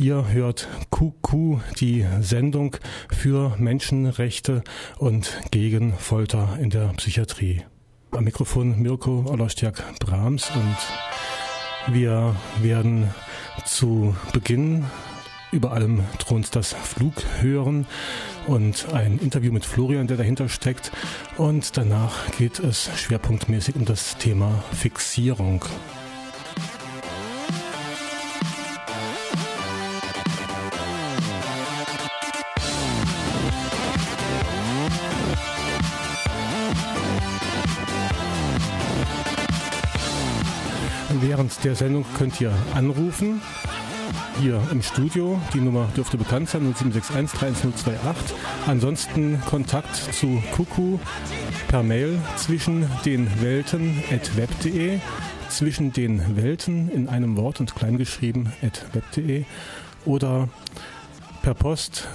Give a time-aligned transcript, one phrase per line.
[0.00, 2.74] Ihr hört QQ, die Sendung
[3.10, 4.64] für Menschenrechte
[4.96, 7.64] und gegen Folter in der Psychiatrie.
[8.12, 13.10] Am Mikrofon Mirko Olostjak Brahms und wir werden
[13.66, 14.86] zu Beginn
[15.52, 17.86] über allem thront das Flug hören
[18.46, 20.92] und ein Interview mit Florian, der dahinter steckt.
[21.36, 25.62] Und danach geht es schwerpunktmäßig um das Thema Fixierung.
[41.30, 43.40] Während der Sendung könnt ihr anrufen.
[44.40, 45.40] Hier im Studio.
[45.54, 48.36] Die Nummer dürfte bekannt sein, 0761 31028.
[48.66, 50.98] Ansonsten Kontakt zu Kuku
[51.68, 54.98] per Mail zwischen den Welten at web.de.
[55.48, 59.44] Zwischen den Welten in einem Wort und kleingeschrieben at web.de.
[60.06, 60.48] Oder
[61.42, 62.08] per Post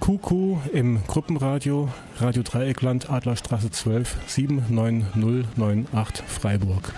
[0.00, 6.94] Kuku im Gruppenradio Radio Dreieckland Adlerstraße 12 79098 Freiburg.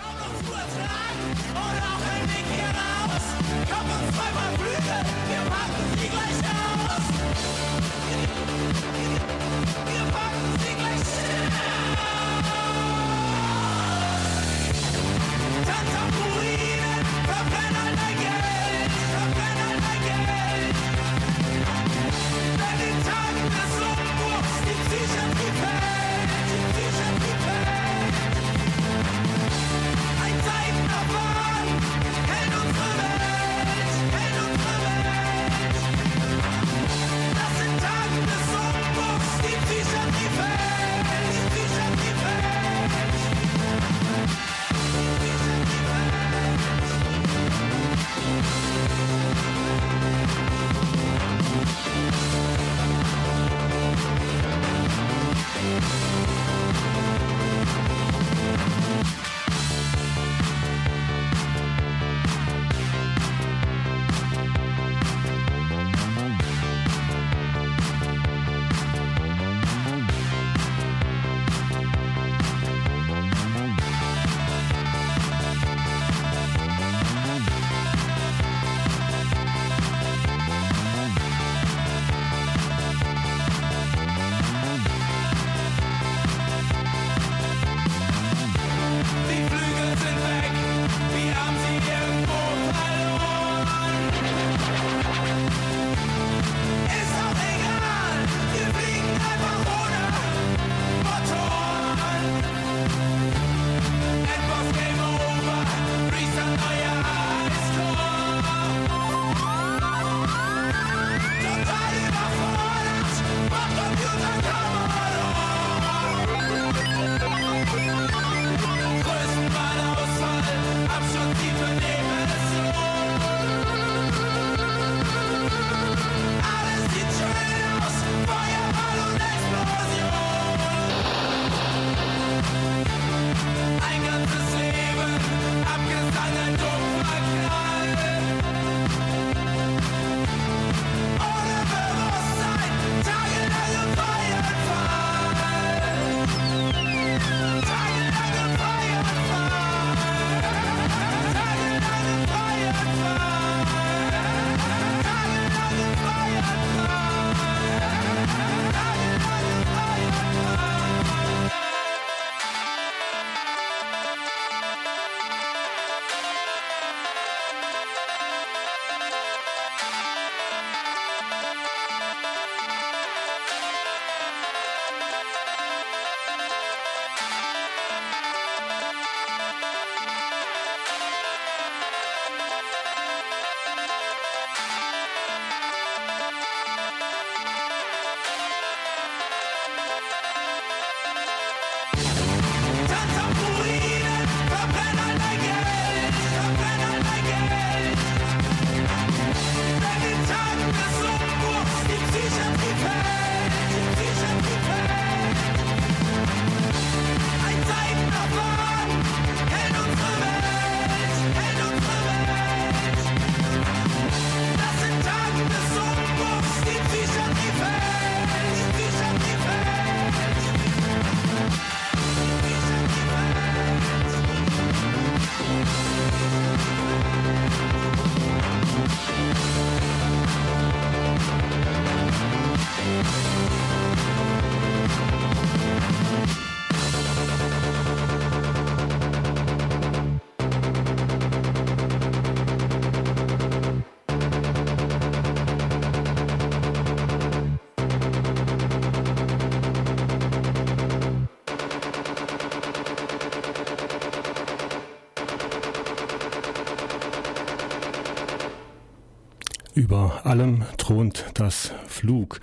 [259.95, 262.41] Über allem thront das Flug.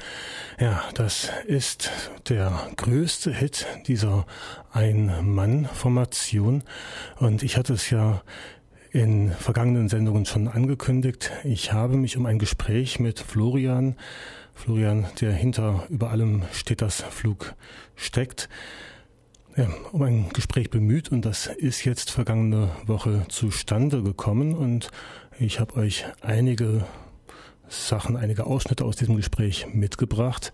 [0.58, 1.90] Ja, das ist
[2.30, 4.24] der größte Hit dieser
[4.72, 6.62] Ein-Mann-Formation.
[7.18, 8.22] Und ich hatte es ja
[8.90, 11.30] in vergangenen Sendungen schon angekündigt.
[11.44, 13.96] Ich habe mich um ein Gespräch mit Florian,
[14.54, 17.54] Florian, der hinter über allem steht das Flug
[17.96, 18.48] steckt,
[19.56, 24.88] ja, um ein Gespräch bemüht und das ist jetzt vergangene Woche zustande gekommen und
[25.38, 26.86] ich habe euch einige
[27.72, 30.52] Sachen, einige Ausschnitte aus diesem Gespräch mitgebracht.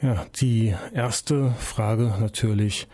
[0.00, 2.88] Ja, die erste Frage natürlich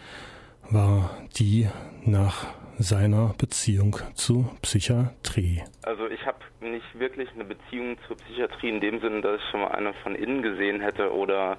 [0.70, 1.68] war die
[2.04, 2.46] nach
[2.78, 5.62] seiner Beziehung zu Psychiatrie.
[5.82, 9.60] Also ich habe nicht wirklich eine Beziehung zur Psychiatrie in dem Sinne, dass ich schon
[9.60, 11.56] mal eine von innen gesehen hätte oder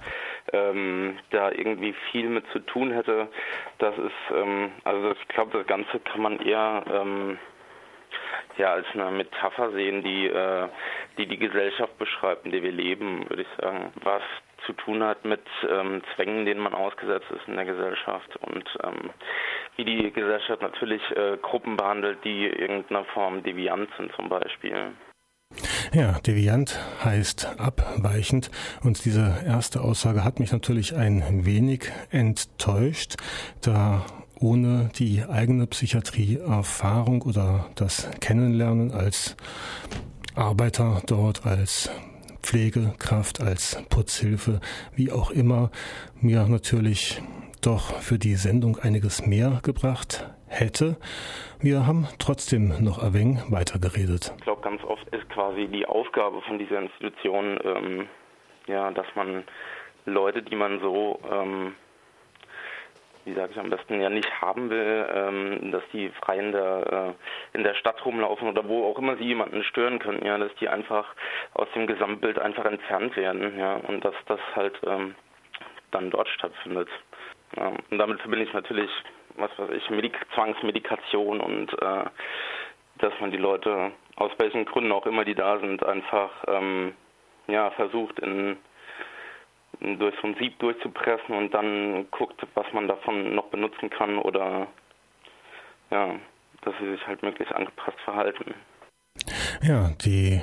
[0.53, 3.29] ähm, da irgendwie viel mit zu tun hätte.
[3.79, 7.39] Das ist, ähm, also ich glaube, das Ganze kann man eher ähm,
[8.57, 10.67] ja als eine Metapher sehen, die, äh,
[11.17, 13.91] die die Gesellschaft beschreibt, in der wir leben, würde ich sagen.
[14.03, 14.23] Was
[14.65, 19.11] zu tun hat mit ähm, Zwängen, denen man ausgesetzt ist in der Gesellschaft und ähm,
[19.75, 24.93] wie die Gesellschaft natürlich äh, Gruppen behandelt, die irgendeiner Form deviant sind zum Beispiel.
[25.93, 28.51] Ja, deviant heißt abweichend
[28.83, 33.15] und diese erste Aussage hat mich natürlich ein wenig enttäuscht,
[33.63, 34.05] da
[34.39, 39.35] ohne die eigene Psychiatrieerfahrung oder das Kennenlernen als
[40.35, 41.91] Arbeiter dort, als
[42.41, 44.61] Pflegekraft, als Putzhilfe,
[44.95, 45.71] wie auch immer,
[46.21, 47.21] mir natürlich
[47.61, 50.97] doch für die Sendung einiges mehr gebracht hätte.
[51.59, 54.33] Wir haben trotzdem noch ein wenig weitergeredet.
[54.37, 58.07] Ich glaube, ganz oft ist quasi die Aufgabe von dieser Institution, ähm,
[58.67, 59.43] ja, dass man
[60.05, 61.73] Leute, die man so ähm,
[63.27, 67.15] wie sage ich am besten, ja nicht haben will, ähm, dass die frei in der,
[67.53, 70.53] äh, in der Stadt rumlaufen oder wo auch immer sie jemanden stören können, ja, dass
[70.55, 71.05] die einfach
[71.53, 75.15] aus dem Gesamtbild einfach entfernt werden, ja, und dass das halt ähm,
[75.91, 76.87] dann dort stattfindet.
[77.57, 78.91] Ja, und damit verbinde ich natürlich,
[79.35, 82.05] was weiß ich, Medik Zwangsmedikation und äh,
[82.99, 86.93] dass man die Leute aus welchen Gründen auch immer die da sind, einfach ähm,
[87.47, 88.57] ja, versucht in
[89.79, 94.67] durch so ein Sieb durchzupressen und dann guckt, was man davon noch benutzen kann oder
[95.91, 96.15] ja,
[96.61, 98.53] dass sie sich halt möglichst angepasst verhalten.
[99.61, 100.41] Ja, die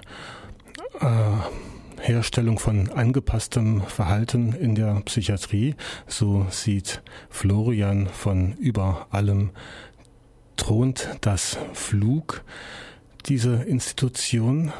[1.00, 5.74] äh, Herstellung von angepasstem Verhalten in der Psychiatrie,
[6.06, 9.50] so sieht Florian von über allem
[10.56, 12.42] thront das Flug.
[13.26, 14.72] Diese Institution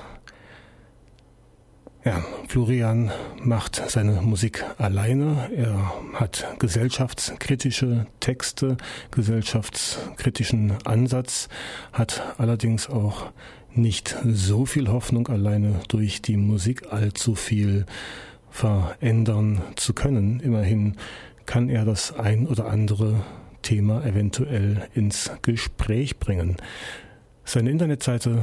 [2.04, 3.10] ja, Florian
[3.42, 5.50] macht seine Musik alleine.
[5.56, 8.76] Er hat gesellschaftskritische Texte,
[9.10, 11.48] gesellschaftskritischen Ansatz,
[11.92, 13.32] hat allerdings auch
[13.72, 17.86] nicht so viel Hoffnung, alleine durch die Musik allzu viel
[18.50, 20.40] verändern zu können.
[20.40, 20.96] Immerhin
[21.46, 23.24] kann er das ein oder andere
[23.62, 26.56] Thema eventuell ins Gespräch bringen.
[27.44, 28.43] Seine Internetseite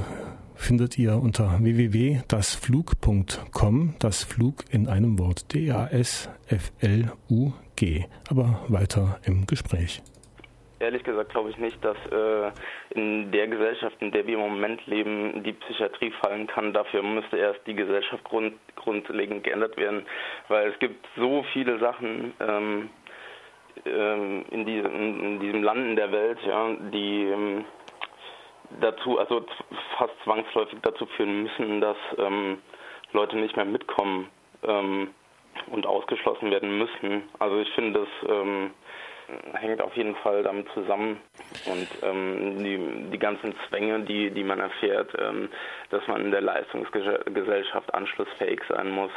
[0.62, 6.46] findet ihr unter www.dasflug.com, das Flug in einem Wort, D-A-S-F-L-U-G.
[8.30, 10.02] Aber weiter im Gespräch.
[10.80, 12.52] Ehrlich gesagt glaube ich nicht, dass äh,
[12.92, 16.74] in der Gesellschaft, in der wir im Moment leben, die Psychiatrie fallen kann.
[16.74, 20.08] Dafür müsste erst die Gesellschaft grund, grundlegend geändert werden,
[20.48, 22.90] weil es gibt so viele Sachen ähm,
[23.86, 27.66] ähm, in, diesem, in, diesem Land in der Welt, ja, die ähm,
[28.80, 29.46] dazu, also
[29.98, 32.60] fast zwangsläufig dazu führen müssen, dass ähm,
[33.14, 34.30] Leute nicht mehr mitkommen
[34.64, 35.10] ähm,
[35.68, 37.24] und ausgeschlossen werden müssen.
[37.40, 38.72] Also ich finde, das ähm,
[39.54, 41.20] hängt auf jeden Fall damit zusammen
[41.66, 45.50] und ähm, die, die ganzen Zwänge, die, die man erfährt, ähm,
[45.90, 49.12] dass man in der Leistungsgesellschaft anschlussfähig sein muss,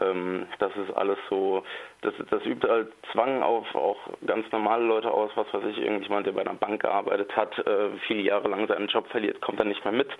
[0.00, 1.64] ähm, das ist alles so,
[2.02, 6.26] das, das übt halt Zwang auf auch ganz normale Leute aus, was weiß ich, irgendjemand,
[6.26, 9.68] der bei einer Bank gearbeitet hat, äh, viele Jahre lang seinen Job verliert, kommt dann
[9.68, 10.10] nicht mehr mit,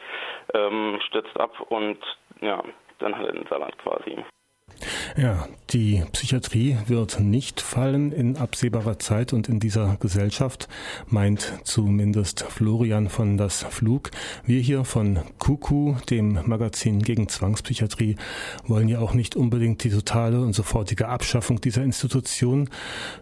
[0.54, 1.98] ähm, stürzt ab und
[2.40, 2.62] ja,
[2.98, 4.24] dann hat er den Salat quasi.
[5.16, 10.68] Ja, die Psychiatrie wird nicht fallen in absehbarer Zeit und in dieser Gesellschaft,
[11.06, 14.10] meint zumindest Florian von das Flug.
[14.46, 18.16] Wir hier von Kuku, dem Magazin gegen Zwangspsychiatrie,
[18.66, 22.70] wollen ja auch nicht unbedingt die totale und sofortige Abschaffung dieser Institution,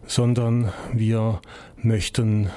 [0.06, 1.40] sondern wir
[1.82, 2.50] möchten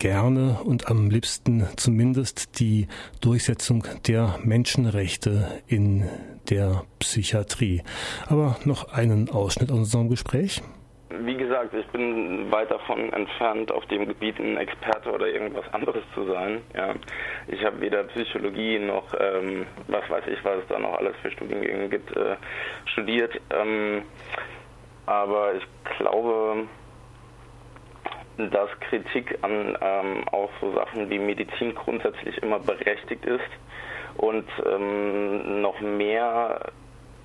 [0.00, 2.88] gerne und am liebsten zumindest die
[3.20, 6.08] Durchsetzung der Menschenrechte in
[6.48, 7.82] der Psychiatrie.
[8.26, 10.62] Aber noch einen Ausschnitt aus unserem Gespräch.
[11.10, 16.02] wie gesagt, ich bin weit davon entfernt, auf dem Gebiet ein Experte oder irgendwas anderes
[16.14, 16.62] zu sein.
[16.74, 16.94] Ja.
[17.48, 21.30] Ich habe weder Psychologie noch, ähm, was weiß ich, was es da noch alles für
[21.30, 22.36] Studiengänge gibt, äh,
[22.86, 23.40] studiert.
[23.50, 24.02] Ähm,
[25.06, 25.66] aber ich
[25.98, 26.68] glaube,
[28.48, 33.50] dass Kritik an ähm, auch so Sachen wie Medizin grundsätzlich immer berechtigt ist
[34.16, 36.60] und ähm, noch mehr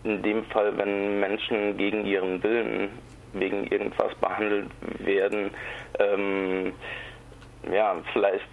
[0.03, 2.89] in dem Fall, wenn Menschen gegen ihren Willen
[3.33, 4.69] wegen irgendwas behandelt
[4.99, 5.51] werden,
[5.99, 6.73] ähm,
[7.71, 8.45] ja, vielleicht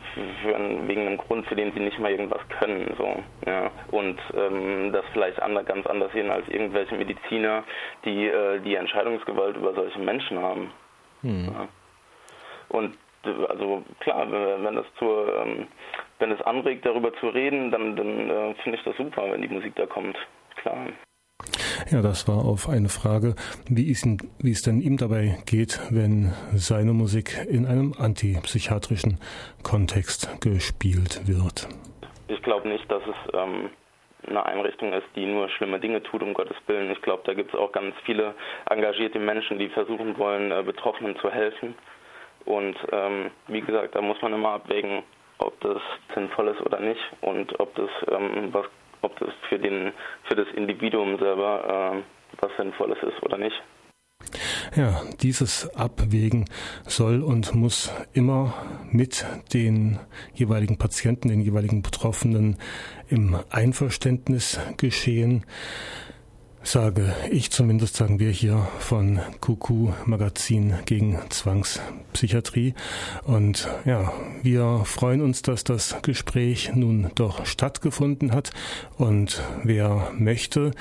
[0.54, 4.90] einen, wegen einem Grund, für den sie nicht mal irgendwas können, so, ja, und ähm,
[4.92, 7.64] das vielleicht andere, ganz anders sehen als irgendwelche Mediziner,
[8.04, 10.72] die äh, die Entscheidungsgewalt über solche Menschen haben.
[11.22, 11.44] Hm.
[11.46, 11.68] Ja.
[12.72, 15.68] Und also klar, wenn das zur, ähm,
[16.18, 19.48] wenn es anregt, darüber zu reden, dann, dann äh, finde ich das super, wenn die
[19.48, 20.16] Musik da kommt.
[20.56, 20.88] Klar.
[21.90, 23.34] Ja, das war auf eine Frage,
[23.68, 29.18] wie es, wie es denn ihm dabei geht, wenn seine Musik in einem antipsychiatrischen
[29.62, 31.68] Kontext gespielt wird.
[32.28, 33.70] Ich glaube nicht, dass es ähm,
[34.26, 36.90] eine Einrichtung ist, die nur schlimme Dinge tut, um Gottes Willen.
[36.90, 38.34] Ich glaube, da gibt es auch ganz viele
[38.70, 41.74] engagierte Menschen, die versuchen wollen, äh, Betroffenen zu helfen.
[42.44, 45.02] Und ähm, wie gesagt, da muss man immer abwägen,
[45.38, 45.80] ob das
[46.14, 48.66] sinnvoll ist oder nicht und ob das ähm, was
[49.02, 49.92] ob das für, den,
[50.28, 52.02] für das Individuum selber äh,
[52.40, 53.60] was Sinnvolles ist oder nicht.
[54.76, 56.46] Ja, dieses Abwägen
[56.86, 58.54] soll und muss immer
[58.90, 59.98] mit den
[60.32, 62.56] jeweiligen Patienten, den jeweiligen Betroffenen
[63.08, 65.44] im Einverständnis geschehen
[66.62, 72.74] sage ich zumindest, sagen wir hier von QQ Magazin gegen Zwangspsychiatrie.
[73.24, 78.52] Und ja, wir freuen uns, dass das Gespräch nun doch stattgefunden hat.
[78.96, 80.72] Und wer möchte,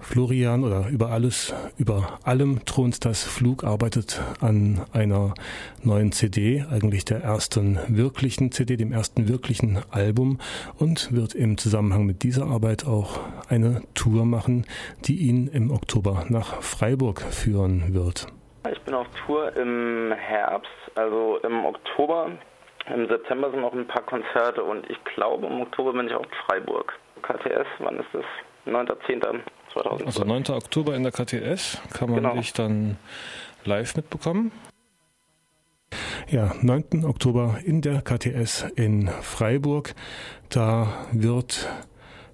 [0.00, 5.34] Florian oder über alles, über allem thront das Flug arbeitet an einer
[5.82, 10.38] neuen CD, eigentlich der ersten wirklichen CD, dem ersten wirklichen Album
[10.78, 14.66] und wird im Zusammenhang mit dieser Arbeit auch eine Tour machen,
[15.04, 18.26] die ihn im Oktober nach Freiburg führen wird.
[18.70, 22.30] Ich bin auf Tour im Herbst, also im Oktober.
[22.92, 26.24] Im September sind noch ein paar Konzerte und ich glaube, im Oktober bin ich auch
[26.24, 26.92] in Freiburg.
[27.22, 28.24] KTS, wann ist das?
[28.66, 29.40] 9.10.
[29.72, 30.06] 2012.
[30.06, 30.50] Also 9.
[30.50, 32.36] Oktober in der KTS kann man genau.
[32.36, 32.96] dich dann
[33.64, 34.52] live mitbekommen.
[36.28, 37.04] Ja, 9.
[37.04, 39.94] Oktober in der KTS in Freiburg.
[40.48, 41.68] Da wird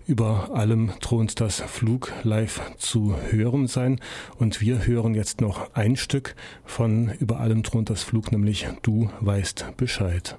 [0.06, 4.00] über allem thront das Flug live zu hören sein.
[4.38, 9.10] Und wir hören jetzt noch ein Stück von Über allem thront das Flug, nämlich Du
[9.20, 10.38] weißt Bescheid.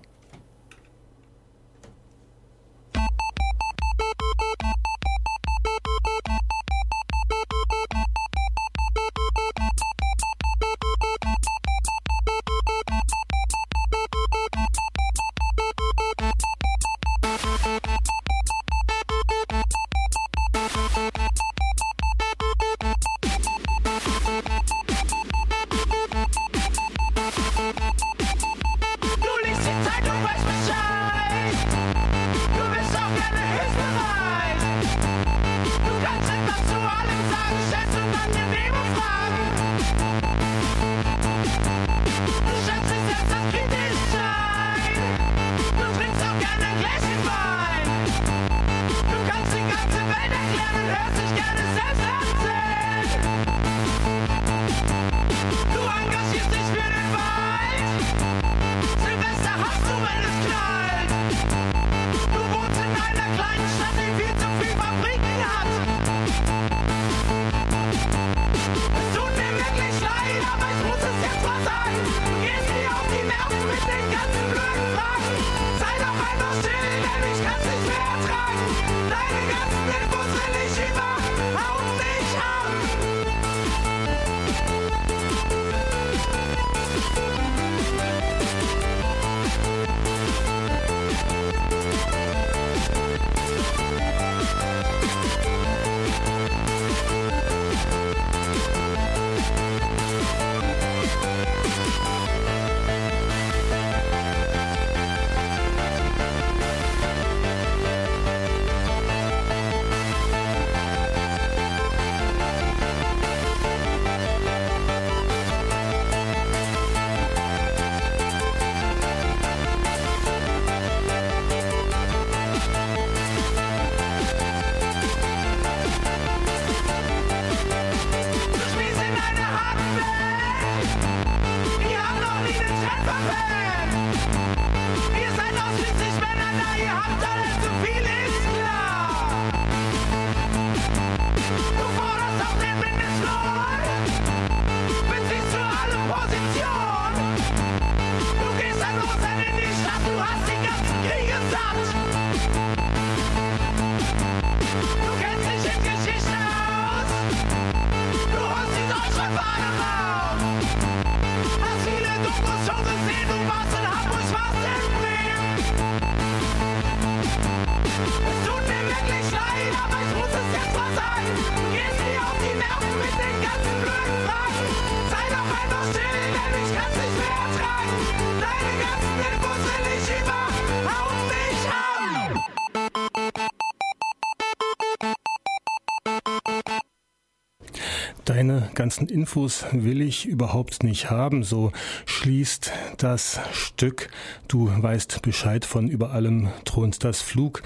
[188.77, 191.71] Ganzen Infos will ich überhaupt nicht haben, so
[192.05, 194.09] schließt das Stück.
[194.47, 197.63] Du weißt Bescheid von über allem thront das Flug.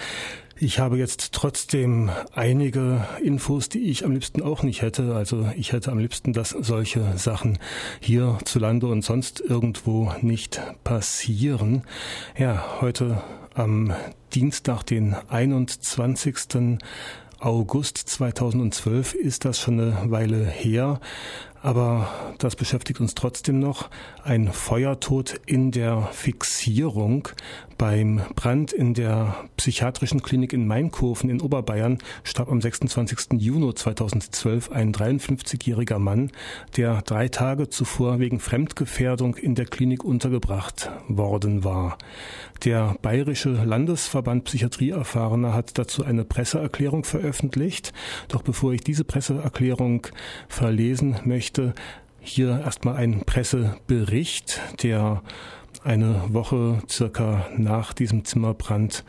[0.58, 5.14] Ich habe jetzt trotzdem einige Infos, die ich am liebsten auch nicht hätte.
[5.14, 7.60] Also ich hätte am liebsten, dass solche Sachen
[8.00, 11.84] hier zu Lande und sonst irgendwo nicht passieren.
[12.38, 13.22] Ja, heute
[13.54, 13.94] am
[14.34, 16.80] Dienstag, den 21.
[17.42, 21.00] August 2012 ist das schon eine Weile her.
[21.64, 23.90] Aber das beschäftigt uns trotzdem noch.
[24.24, 27.30] Ein Feuertod in der Fixierung
[27.78, 33.40] beim Brand in der psychiatrischen Klinik in Mainkofen in Oberbayern starb am 26.
[33.40, 36.32] Juni 2012 ein 53-jähriger Mann,
[36.78, 41.98] der drei Tage zuvor wegen Fremdgefährdung in der Klinik untergebracht worden war.
[42.64, 47.94] Der Bayerische Landesverband Psychiatrieerfahrener hat dazu eine Presseerklärung veröffentlicht.
[48.28, 50.06] Doch bevor ich diese Presseerklärung
[50.48, 51.74] verlesen möchte, möchte.
[52.24, 55.24] Hier erstmal ein Pressebericht, der
[55.84, 59.04] eine Woche circa nach diesem Zimmerbrand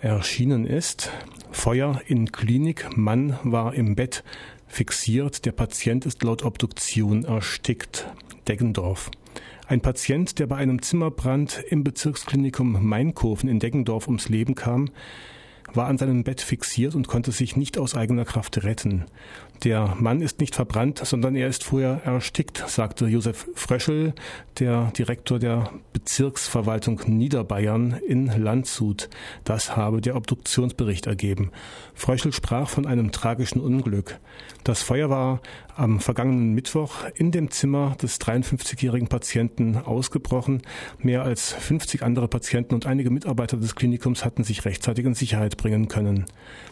[0.00, 1.10] erschienen ist.
[1.52, 4.24] Feuer in Klinik, Mann war im Bett
[4.66, 8.06] fixiert, der Patient ist laut Obduktion erstickt.
[8.48, 9.10] Deggendorf.
[9.68, 14.88] Ein Patient, der bei einem Zimmerbrand im Bezirksklinikum Mainkofen in Deggendorf ums Leben kam,
[15.74, 19.04] war an seinem Bett fixiert und konnte sich nicht aus eigener Kraft retten.
[19.64, 24.14] Der Mann ist nicht verbrannt, sondern er ist vorher erstickt, sagte Josef Fröschel,
[24.58, 29.08] der Direktor der Bezirksverwaltung Niederbayern in Landshut.
[29.44, 31.50] Das habe der Obduktionsbericht ergeben.
[31.96, 34.20] Fröschel sprach von einem tragischen Unglück.
[34.64, 35.40] Das Feuer war
[35.76, 40.60] am vergangenen Mittwoch in dem Zimmer des 53-jährigen Patienten ausgebrochen.
[40.98, 45.56] Mehr als 50 andere Patienten und einige Mitarbeiter des Klinikums hatten sich rechtzeitig in Sicherheit
[45.56, 46.26] bringen können.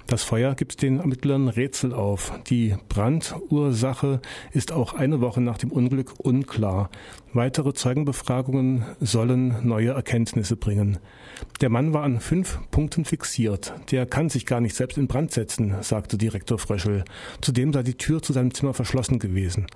[0.07, 2.33] Das Feuer gibt den Ermittlern Rätsel auf.
[2.49, 4.21] Die Brandursache
[4.53, 6.91] ist auch eine Woche nach dem Unglück unklar.
[7.35, 10.99] Weitere Zeugenbefragungen sollen neue Erkenntnisse bringen.
[11.61, 13.75] Der Mann war an fünf Punkten fixiert.
[13.91, 17.03] Der kann sich gar nicht selbst in Brand setzen, sagte Direktor Fröschel.
[17.41, 19.67] Zudem sei die Tür zu seinem Zimmer verschlossen gewesen.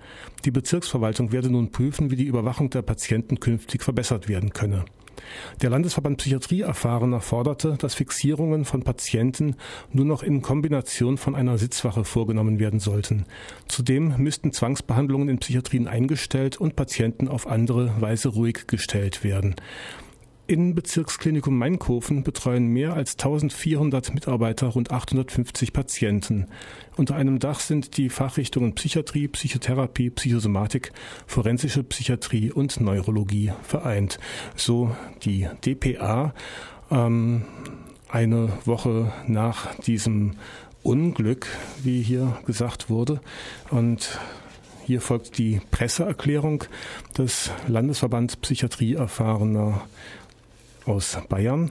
[0.45, 4.85] Die Bezirksverwaltung werde nun prüfen, wie die Überwachung der Patienten künftig verbessert werden könne.
[5.63, 9.57] Der Landesverband Psychiatrie Erfahrener forderte, dass Fixierungen von Patienten
[9.93, 13.27] nur noch in Kombination von einer Sitzwache vorgenommen werden sollten.
[13.67, 19.57] Zudem müssten Zwangsbehandlungen in Psychiatrien eingestellt und Patienten auf andere Weise ruhig gestellt werden.
[20.49, 26.47] Innenbezirksklinikum Mainkofen betreuen mehr als 1400 Mitarbeiter rund 850 Patienten.
[26.97, 30.93] Unter einem Dach sind die Fachrichtungen Psychiatrie, Psychotherapie, Psychosomatik,
[31.27, 34.19] forensische Psychiatrie und Neurologie vereint.
[34.57, 36.35] So die DPA.
[36.91, 37.45] Ähm,
[38.09, 40.33] eine Woche nach diesem
[40.83, 41.47] Unglück,
[41.83, 43.21] wie hier gesagt wurde.
[43.71, 44.19] Und
[44.87, 46.65] hier folgt die Presseerklärung
[47.19, 49.83] des Landesverbands Psychiatrie erfahrener
[50.89, 51.71] aus Bayern.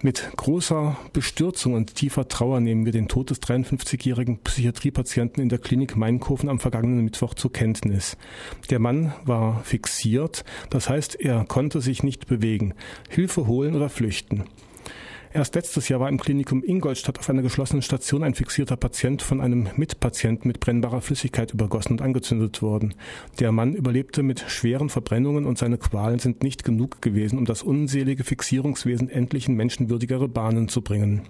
[0.00, 5.58] Mit großer Bestürzung und tiefer Trauer nehmen wir den Tod des 53-jährigen Psychiatriepatienten in der
[5.58, 8.16] Klinik Mainkofen am vergangenen Mittwoch zur Kenntnis.
[8.70, 12.74] Der Mann war fixiert, das heißt, er konnte sich nicht bewegen,
[13.08, 14.44] Hilfe holen oder flüchten.
[15.32, 19.40] Erst letztes Jahr war im Klinikum Ingolstadt auf einer geschlossenen Station ein fixierter Patient von
[19.40, 22.94] einem Mitpatienten mit brennbarer Flüssigkeit übergossen und angezündet worden.
[23.38, 27.62] Der Mann überlebte mit schweren Verbrennungen und seine Qualen sind nicht genug gewesen, um das
[27.62, 31.22] unselige Fixierungswesen endlich in menschenwürdigere Bahnen zu bringen.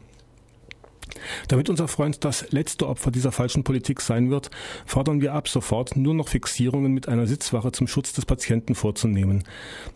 [1.49, 4.51] Damit unser Freund das letzte Opfer dieser falschen Politik sein wird,
[4.87, 9.45] fordern wir ab sofort nur noch Fixierungen mit einer Sitzwache zum Schutz des Patienten vorzunehmen.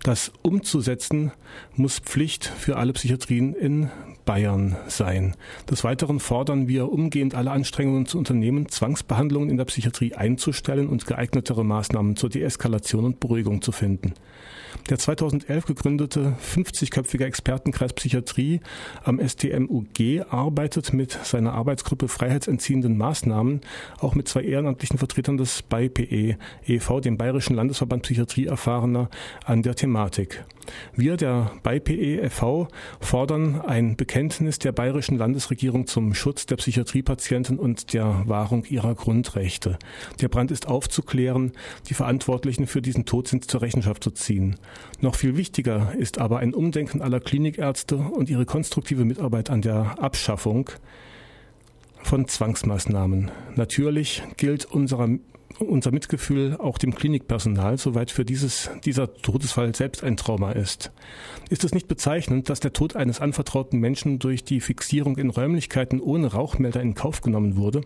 [0.02, 1.32] Das umzusetzen
[1.76, 3.90] muss Pflicht für alle Psychiatrien in
[4.24, 5.34] Bayern sein.
[5.70, 11.06] Des Weiteren fordern wir umgehend alle Anstrengungen zu unternehmen, Zwangsbehandlungen in der Psychiatrie einzustellen und
[11.06, 14.14] geeignetere Maßnahmen zur Deeskalation und Beruhigung zu finden.
[14.88, 18.60] Der 2011 gegründete 50-köpfige Expertenkreis Psychiatrie
[19.04, 23.60] am STMUG arbeitet mit seiner Arbeitsgruppe Freiheitsentziehenden Maßnahmen
[24.00, 29.10] auch mit zwei ehrenamtlichen Vertretern des BayPE e.V., dem Bayerischen Landesverband Psychiatrie Erfahrener,
[29.44, 30.44] an der Thematik.
[30.94, 32.68] Wir, der BayPE e.V.,
[33.00, 39.78] fordern ein Bekenntnis der bayerischen Landesregierung zum Schutz der Psychiatriepatienten und der Wahrung ihrer Grundrechte.
[40.20, 41.52] Der Brand ist aufzuklären,
[41.88, 44.56] die Verantwortlichen für diesen Tod sind zur Rechenschaft zu ziehen.
[45.00, 49.98] Noch viel wichtiger ist aber ein Umdenken aller Klinikärzte und ihre konstruktive Mitarbeit an der
[49.98, 50.68] Abschaffung
[52.02, 53.30] von Zwangsmaßnahmen.
[53.54, 55.08] Natürlich gilt unserer,
[55.58, 60.92] unser Mitgefühl auch dem Klinikpersonal, soweit für dieses, dieser Todesfall selbst ein Trauma ist.
[61.50, 66.00] Ist es nicht bezeichnend, dass der Tod eines anvertrauten Menschen durch die Fixierung in Räumlichkeiten
[66.00, 67.82] ohne Rauchmelder in Kauf genommen wurde?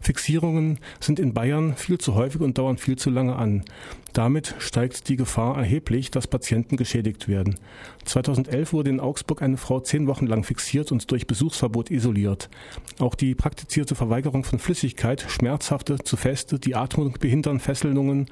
[0.00, 3.64] Fixierungen sind in Bayern viel zu häufig und dauern viel zu lange an.
[4.12, 7.58] Damit steigt die Gefahr erheblich, dass Patienten geschädigt werden.
[8.04, 12.50] 2011 wurde in Augsburg eine Frau zehn Wochen lang fixiert und durch Besuchsverbot isoliert.
[12.98, 18.26] Auch die praktizierte Verweigerung von Flüssigkeit, schmerzhafte, zu feste, die Atmung behindern Fesselungen,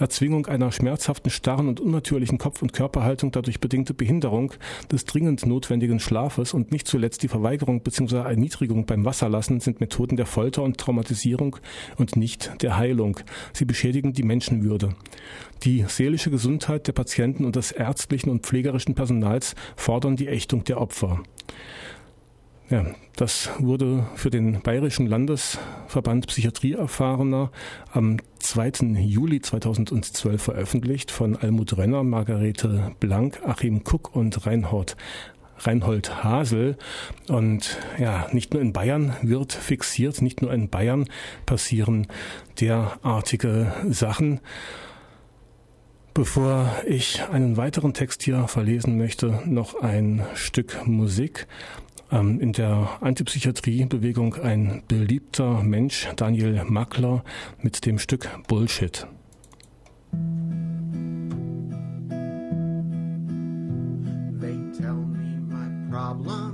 [0.00, 4.52] Erzwingung einer schmerzhaften, starren und unnatürlichen Kopf- und Körperhaltung, dadurch bedingte Behinderung
[4.90, 8.16] des dringend notwendigen Schlafes und nicht zuletzt die Verweigerung bzw.
[8.16, 11.56] Erniedrigung beim Wasserlassen sind Methoden der Folter und Traumatisierung
[11.98, 13.20] und nicht der Heilung.
[13.52, 14.96] Sie beschädigen die Menschenwürde.
[15.62, 20.80] Die seelische Gesundheit der Patienten und des ärztlichen und pflegerischen Personals fordern die Ächtung der
[20.80, 21.22] Opfer.
[22.70, 27.50] Ja, das wurde für den Bayerischen Landesverband Psychiatrieerfahrener
[27.92, 29.00] am 2.
[29.00, 34.96] Juli 2012 veröffentlicht von Almut Renner, Margarete Blank, Achim Kuck und Reinhold
[35.58, 36.76] Reinhold Hasel.
[37.28, 41.08] Und ja, nicht nur in Bayern wird fixiert, nicht nur in Bayern
[41.46, 42.06] passieren
[42.60, 44.40] derartige Sachen.
[46.12, 51.46] Bevor ich einen weiteren Text hier verlesen möchte, noch ein Stück Musik.
[52.10, 57.22] Ähm, in der Antipsychiatrie-Bewegung ein beliebter Mensch, Daniel Mackler,
[57.62, 59.06] mit dem Stück Bullshit.
[64.40, 66.49] They tell me my problem's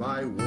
[0.00, 0.39] my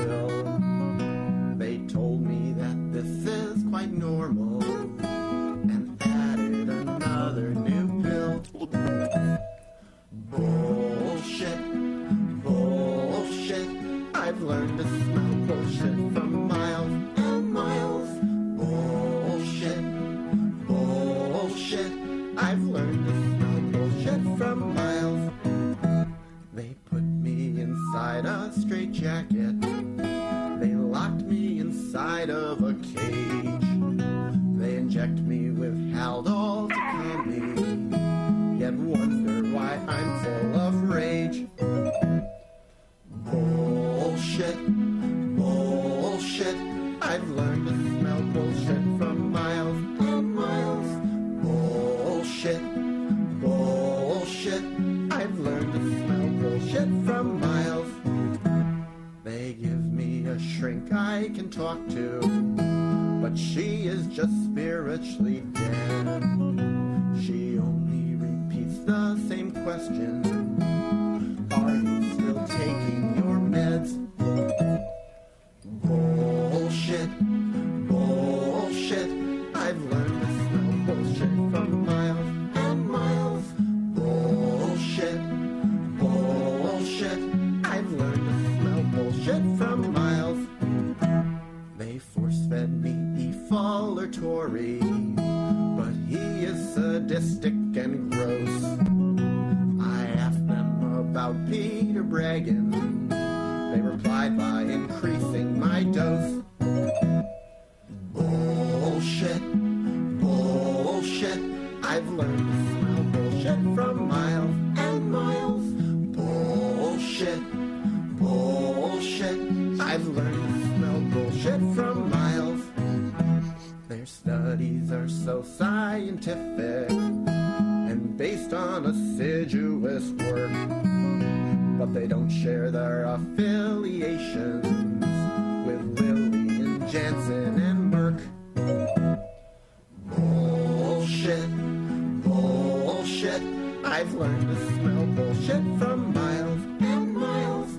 [144.24, 147.72] learned to smell bullshit from miles and miles.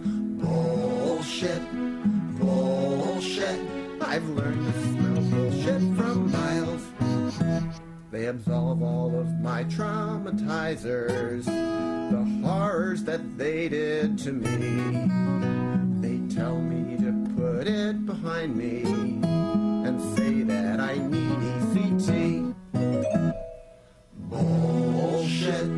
[0.45, 1.63] Bullshit,
[2.39, 3.61] bullshit.
[4.03, 6.83] I've learned to smell bullshit from miles.
[8.11, 15.09] They absolve all of my traumatizers, the horrors that they did to me.
[16.07, 18.83] They tell me to put it behind me
[19.87, 22.55] and say that I need ECT.
[24.29, 25.71] Bullshit,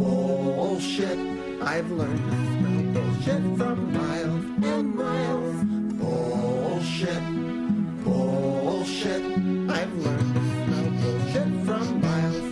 [0.00, 1.18] bullshit.
[1.62, 5.56] I've learned to smell bullshit from miles and miles.
[6.00, 7.24] Bullshit,
[8.04, 9.22] bullshit.
[9.76, 12.48] I've learned to smell bullshit from miles.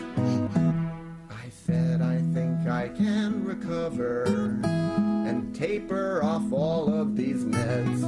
[1.30, 8.00] I said I think I can recover and taper off all of these meds.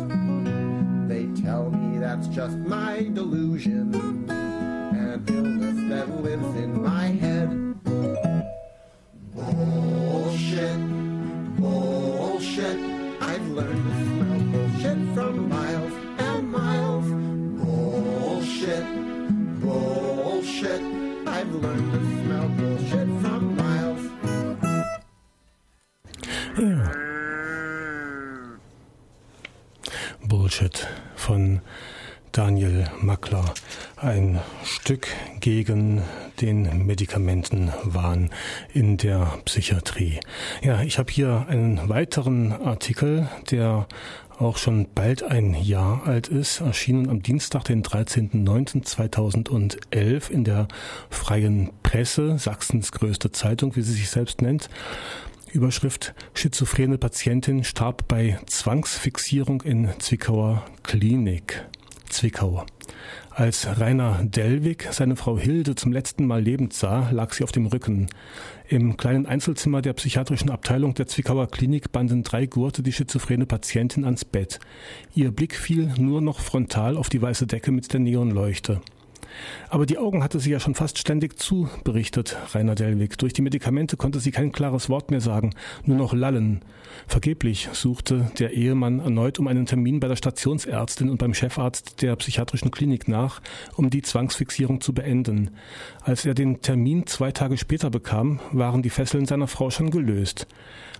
[1.09, 3.95] They tell me that's just my delusion,
[4.31, 7.60] an illness that lives in my head.
[9.61, 10.81] Bullshit,
[11.61, 12.79] bullshit.
[13.21, 17.09] I've learned to smell bullshit from miles and miles.
[17.61, 18.87] Bullshit,
[19.61, 20.83] bullshit.
[21.27, 24.03] I've learned to smell bullshit from miles.
[26.59, 26.91] Ja.
[30.27, 31.61] Bullshit von
[32.33, 33.55] Daniel Mackler.
[33.97, 35.09] Ein Stück
[35.41, 36.03] gegen
[36.41, 38.31] den Medikamentenwahn
[38.73, 40.21] in der Psychiatrie.
[40.63, 43.89] Ja, ich habe hier einen weiteren Artikel, der
[44.39, 50.69] auch schon bald ein Jahr alt ist, erschienen am Dienstag, den 13.09.2011 in der
[51.11, 54.71] Freien Presse, Sachsens größte Zeitung, wie sie sich selbst nennt.
[55.53, 61.67] Überschrift Schizophrene Patientin starb bei Zwangsfixierung in Zwickauer Klinik.
[62.21, 62.67] Zwickau.
[63.31, 67.65] Als Rainer Dellwig seine Frau Hilde zum letzten Mal lebend sah, lag sie auf dem
[67.65, 68.09] Rücken.
[68.69, 74.05] Im kleinen Einzelzimmer der psychiatrischen Abteilung der Zwickauer Klinik banden drei Gurte die schizophrene Patientin
[74.05, 74.61] ans Bett.
[75.15, 78.83] Ihr Blick fiel nur noch frontal auf die weiße Decke mit der Neonleuchte.
[79.69, 83.19] Aber die Augen hatte sie ja schon fast ständig zu, berichtet Rainer Dellwig.
[83.19, 86.63] Durch die Medikamente konnte sie kein klares Wort mehr sagen, nur noch lallen.
[87.07, 92.17] Vergeblich suchte der Ehemann erneut um einen Termin bei der Stationsärztin und beim Chefarzt der
[92.17, 93.41] psychiatrischen Klinik nach,
[93.77, 95.51] um die Zwangsfixierung zu beenden.
[96.03, 100.47] Als er den Termin zwei Tage später bekam, waren die Fesseln seiner Frau schon gelöst.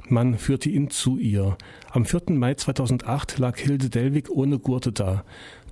[0.09, 1.57] Man führte ihn zu ihr.
[1.91, 2.23] Am 4.
[2.31, 5.25] Mai 2008 lag Hilde Dellwig ohne Gurte da,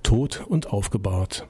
[0.03, 1.47] tot und aufgebahrt.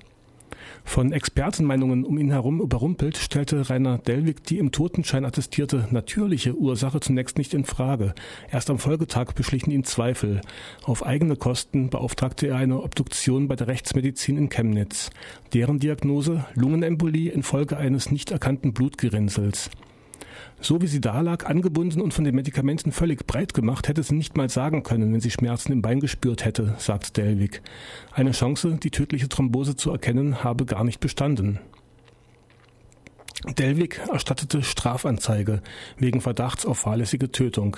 [0.83, 6.99] Von Expertenmeinungen um ihn herum überrumpelt, stellte Rainer Dellwig die im Totenschein attestierte natürliche Ursache
[6.99, 8.13] zunächst nicht in Frage.
[8.51, 10.41] Erst am Folgetag beschlichen ihn Zweifel.
[10.83, 15.09] Auf eigene Kosten beauftragte er eine Obduktion bei der Rechtsmedizin in Chemnitz.
[15.53, 19.69] Deren Diagnose Lungenembolie infolge eines nicht erkannten Blutgerinnsels.
[20.61, 24.15] So wie sie da lag, angebunden und von den Medikamenten völlig breit gemacht, hätte sie
[24.15, 27.61] nicht mal sagen können, wenn sie Schmerzen im Bein gespürt hätte, sagt Delvig.
[28.11, 31.59] Eine Chance, die tödliche Thrombose zu erkennen, habe gar nicht bestanden.
[33.45, 35.61] Delvig erstattete Strafanzeige
[35.97, 37.77] wegen Verdachts auf fahrlässige Tötung.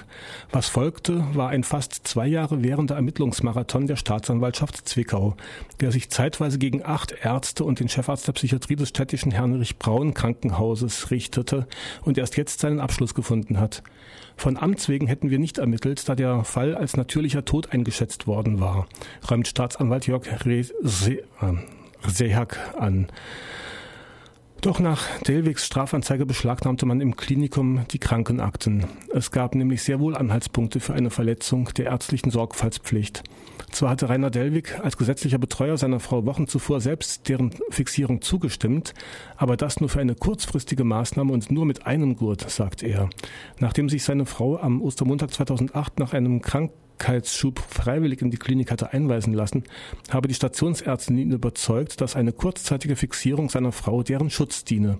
[0.52, 5.36] Was folgte, war ein fast zwei Jahre währender Ermittlungsmarathon der Staatsanwaltschaft Zwickau,
[5.80, 10.16] der sich zeitweise gegen acht Ärzte und den Chefarzt der Psychiatrie des städtischen Heinrich Braun
[10.16, 11.68] Krankenhauses richtete
[12.02, 13.84] und erst jetzt seinen Abschluss gefunden hat.
[14.38, 18.60] Von Amts wegen hätten wir nicht ermittelt, da der Fall als natürlicher Tod eingeschätzt worden
[18.60, 18.88] war,
[19.30, 20.26] räumt Staatsanwalt Jörg
[22.20, 23.08] Rehak an.
[24.62, 28.86] Doch nach Delwigs Strafanzeige beschlagnahmte man im Klinikum die Krankenakten.
[29.12, 33.24] Es gab nämlich sehr wohl Anhaltspunkte für eine Verletzung der ärztlichen Sorgfaltspflicht.
[33.72, 38.94] Zwar hatte Rainer Delwig als gesetzlicher Betreuer seiner Frau Wochen zuvor selbst deren Fixierung zugestimmt,
[39.36, 43.10] aber das nur für eine kurzfristige Maßnahme und nur mit einem Gurt, sagt er.
[43.58, 46.72] Nachdem sich seine Frau am Ostermontag 2008 nach einem Krank
[47.02, 49.64] Krankheitsschub freiwillig in die Klinik hatte einweisen lassen,
[50.12, 54.98] habe die Stationsärztin ihn überzeugt, dass eine kurzzeitige Fixierung seiner Frau deren Schutz diene.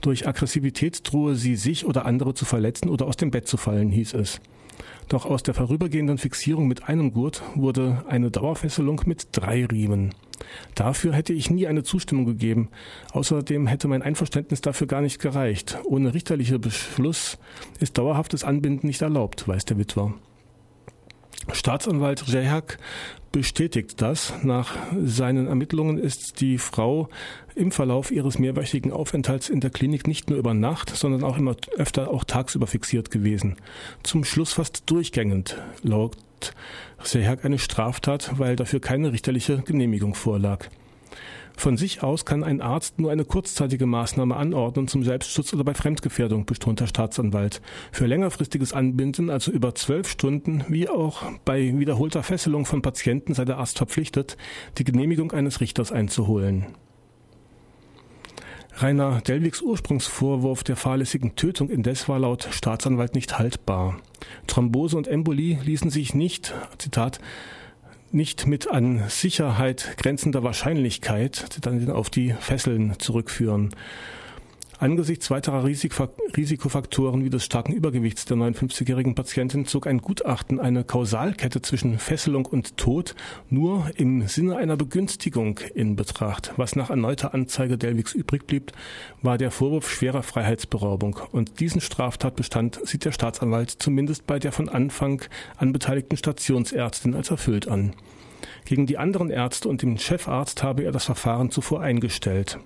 [0.00, 3.90] Durch Aggressivität drohe sie sich oder andere zu verletzen oder aus dem Bett zu fallen,
[3.90, 4.40] hieß es.
[5.08, 10.14] Doch aus der vorübergehenden Fixierung mit einem Gurt wurde eine Dauerfesselung mit drei Riemen.
[10.74, 12.68] Dafür hätte ich nie eine Zustimmung gegeben.
[13.12, 15.78] Außerdem hätte mein Einverständnis dafür gar nicht gereicht.
[15.84, 17.38] Ohne richterlicher Beschluss
[17.80, 20.14] ist dauerhaftes Anbinden nicht erlaubt, weiß der Witwer.
[21.52, 22.78] Staatsanwalt Jehak
[23.32, 24.32] bestätigt das.
[24.42, 27.08] Nach seinen Ermittlungen ist die Frau
[27.54, 31.56] im Verlauf ihres mehrwöchigen Aufenthalts in der Klinik nicht nur über Nacht, sondern auch immer
[31.76, 33.56] öfter auch tagsüber fixiert gewesen.
[34.02, 36.16] Zum Schluss fast durchgängend laut
[37.12, 40.68] Jehak eine Straftat, weil dafür keine richterliche Genehmigung vorlag.
[41.58, 45.74] Von sich aus kann ein Arzt nur eine kurzzeitige Maßnahme anordnen zum Selbstschutz oder bei
[45.74, 47.60] Fremdgefährdung, betont der Staatsanwalt.
[47.90, 53.44] Für längerfristiges Anbinden, also über zwölf Stunden, wie auch bei wiederholter Fesselung von Patienten sei
[53.44, 54.36] der Arzt verpflichtet,
[54.78, 56.66] die Genehmigung eines Richters einzuholen.
[58.76, 64.00] Rainer Delwigs Ursprungsvorwurf der fahrlässigen Tötung indes war laut Staatsanwalt nicht haltbar.
[64.46, 67.18] Thrombose und Embolie ließen sich nicht, Zitat,
[68.12, 73.70] nicht mit an Sicherheit grenzender Wahrscheinlichkeit dann auf die Fesseln zurückführen.
[74.80, 81.60] Angesichts weiterer Risikofaktoren wie des starken Übergewichts der 59-jährigen Patientin zog ein Gutachten eine Kausalkette
[81.62, 83.16] zwischen Fesselung und Tod
[83.50, 86.52] nur im Sinne einer Begünstigung in Betracht.
[86.56, 88.70] Was nach erneuter Anzeige Delwigs übrig blieb,
[89.20, 91.18] war der Vorwurf schwerer Freiheitsberaubung.
[91.32, 95.22] Und diesen Straftatbestand sieht der Staatsanwalt zumindest bei der von Anfang
[95.56, 97.94] an beteiligten Stationsärztin als erfüllt an.
[98.64, 102.60] Gegen die anderen Ärzte und den Chefarzt habe er das Verfahren zuvor eingestellt.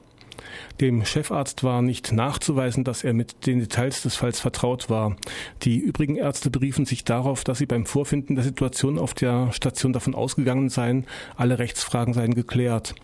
[0.80, 5.16] Dem Chefarzt war nicht nachzuweisen, dass er mit den Details des Falls vertraut war.
[5.62, 9.92] Die übrigen Ärzte beriefen sich darauf, dass sie beim Vorfinden der Situation auf der Station
[9.92, 12.94] davon ausgegangen seien, alle Rechtsfragen seien geklärt.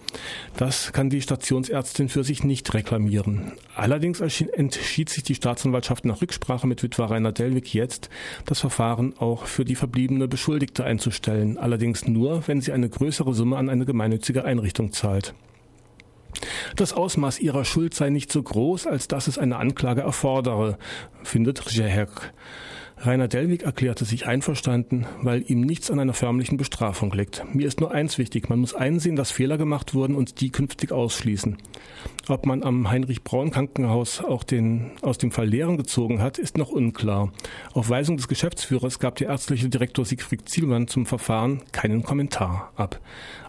[0.57, 3.53] Das kann die Stationsärztin für sich nicht reklamieren.
[3.77, 8.11] Allerdings entschied sich die Staatsanwaltschaft nach Rücksprache mit Witwer Rainer Delwig jetzt,
[8.45, 13.57] das Verfahren auch für die verbliebene Beschuldigte einzustellen, allerdings nur, wenn sie eine größere Summe
[13.57, 15.35] an eine gemeinnützige Einrichtung zahlt.
[16.77, 20.79] Das Ausmaß ihrer Schuld sei nicht so groß, als dass es eine Anklage erfordere,
[21.23, 22.33] findet Rjehek.
[23.01, 27.45] Rainer Delwig erklärte sich einverstanden, weil ihm nichts an einer förmlichen Bestrafung liegt.
[27.55, 30.91] Mir ist nur eins wichtig, man muss einsehen, dass Fehler gemacht wurden und die künftig
[30.91, 31.59] ausschließen.
[32.27, 37.33] Ob man am Heinrich-Braun-Krankenhaus auch den, aus dem Fall Lehren gezogen hat, ist noch unklar.
[37.73, 43.01] Auf Weisung des Geschäftsführers gab der ärztliche Direktor Siegfried Zielmann zum Verfahren keinen Kommentar ab.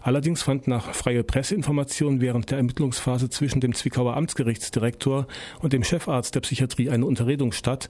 [0.02, 5.26] Allerdings fand nach freie Presseinformation während der Ermittlungsphase zwischen dem Zwickauer Amtsgerichtsdirektor
[5.60, 7.88] und dem Chefarzt der Psychiatrie eine Unterredung statt,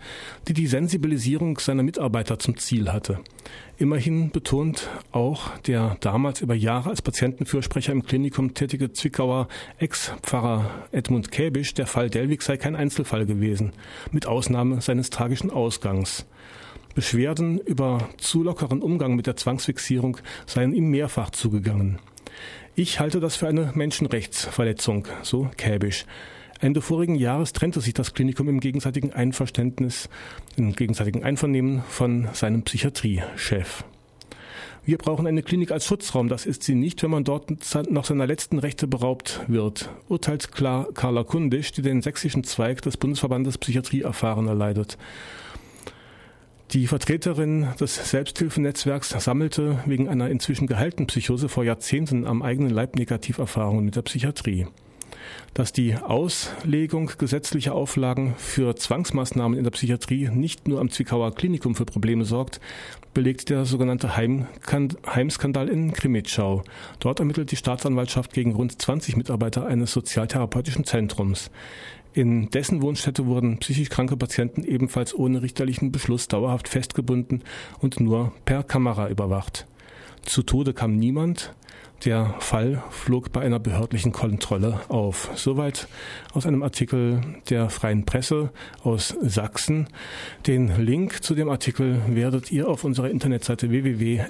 [0.49, 3.21] die die Sensibilisierung seiner Mitarbeiter zum Ziel hatte.
[3.79, 11.31] Immerhin betont auch der damals über Jahre als Patientenfürsprecher im Klinikum tätige Zwickauer Ex-Pfarrer Edmund
[11.31, 13.73] Käbisch, der Fall Delwig sei kein Einzelfall gewesen,
[14.11, 16.27] mit Ausnahme seines tragischen Ausgangs.
[16.95, 21.99] Beschwerden über zu lockeren Umgang mit der Zwangsfixierung seien ihm mehrfach zugegangen.
[22.75, 26.07] Ich halte das für eine Menschenrechtsverletzung, so Käbisch.
[26.61, 30.09] Ende vorigen Jahres trennte sich das Klinikum im gegenseitigen Einverständnis,
[30.57, 33.85] im gegenseitigen Einvernehmen von seinem Psychiatriechef.
[34.85, 36.29] Wir brauchen eine Klinik als Schutzraum.
[36.29, 37.51] Das ist sie nicht, wenn man dort
[37.91, 39.91] noch seiner letzten Rechte beraubt wird.
[40.09, 44.97] Urteilt klar Carla Kundisch, die den sächsischen Zweig des Bundesverbandes Psychiatrie erfahren erleidet.
[46.73, 52.95] Die Vertreterin des Selbsthilfenetzwerks sammelte wegen einer inzwischen geheilten Psychose vor Jahrzehnten am eigenen Leib
[52.95, 54.69] Negativerfahrungen mit der Psychiatrie.
[55.53, 61.75] Dass die Auslegung gesetzlicher Auflagen für Zwangsmaßnahmen in der Psychiatrie nicht nur am Zwickauer Klinikum
[61.75, 62.61] für Probleme sorgt,
[63.15, 66.63] belegt der sogenannte Heimskandal in Krimitschau.
[67.01, 71.51] Dort ermittelt die Staatsanwaltschaft gegen rund 20 Mitarbeiter eines sozialtherapeutischen Zentrums.
[72.13, 77.43] In dessen Wohnstätte wurden psychisch kranke Patienten ebenfalls ohne richterlichen Beschluss dauerhaft festgebunden
[77.79, 79.67] und nur per Kamera überwacht.
[80.23, 81.55] Zu Tode kam niemand.
[82.05, 85.31] Der Fall flog bei einer behördlichen Kontrolle auf.
[85.35, 85.87] Soweit
[86.33, 88.51] aus einem Artikel der Freien Presse
[88.83, 89.87] aus Sachsen.
[90.47, 94.25] Den Link zu dem Artikel werdet ihr auf unserer Internetseite www.rdl.de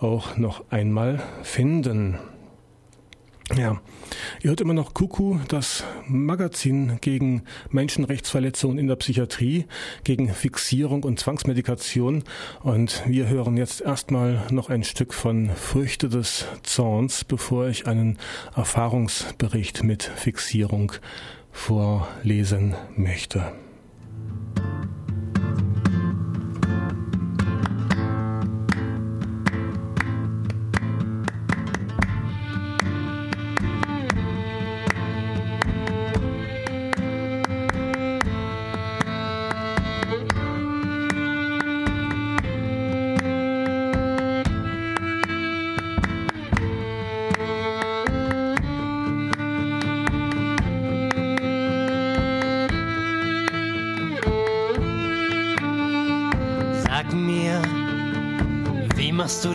[0.00, 2.18] auch noch einmal finden.
[3.56, 3.80] Ja,
[4.42, 9.66] ihr hört immer noch Kuku, das Magazin gegen Menschenrechtsverletzungen in der Psychiatrie,
[10.04, 12.22] gegen Fixierung und Zwangsmedikation.
[12.62, 18.18] Und wir hören jetzt erstmal noch ein Stück von Früchte des Zorns, bevor ich einen
[18.54, 20.92] Erfahrungsbericht mit Fixierung
[21.50, 23.52] vorlesen möchte.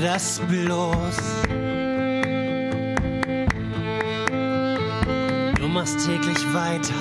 [0.06, 1.18] Das bloß?
[5.58, 6.94] Du machst täglich weiter,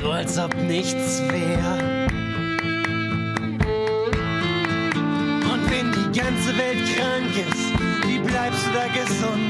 [0.00, 2.08] so als ob nichts wäre.
[5.52, 9.41] Und wenn die ganze Welt krank ist, wie bleibst du da gesund?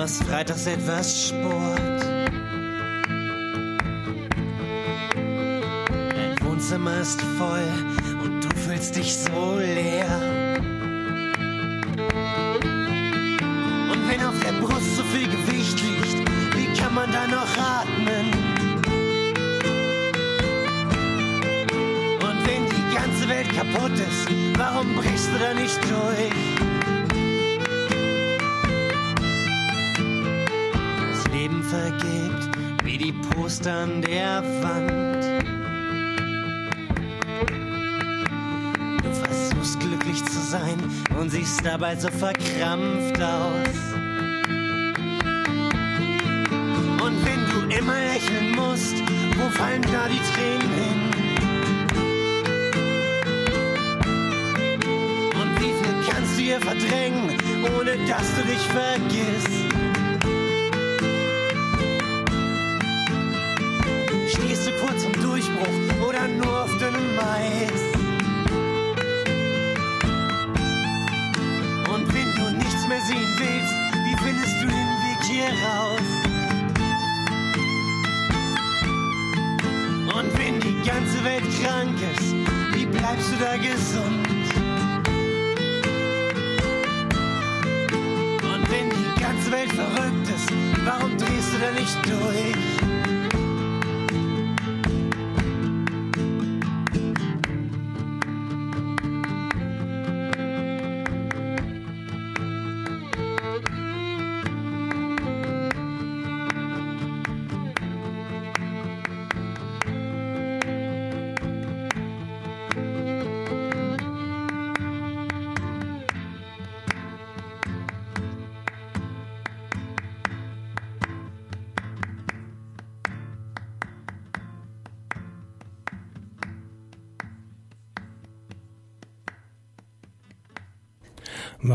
[0.00, 2.00] Machst freitags etwas Sport.
[5.14, 7.59] Dein Wohnzimmer ist voll
[41.70, 43.78] dabei so verkrampft aus.
[47.04, 48.96] Und wenn du immer lächeln musst,
[49.38, 51.00] wo fallen da die Tränen hin?
[55.40, 57.36] Und wie viel kannst du hier verdrängen,
[57.78, 59.59] ohne dass du dich vergisst?
[83.40, 84.19] Da gesund?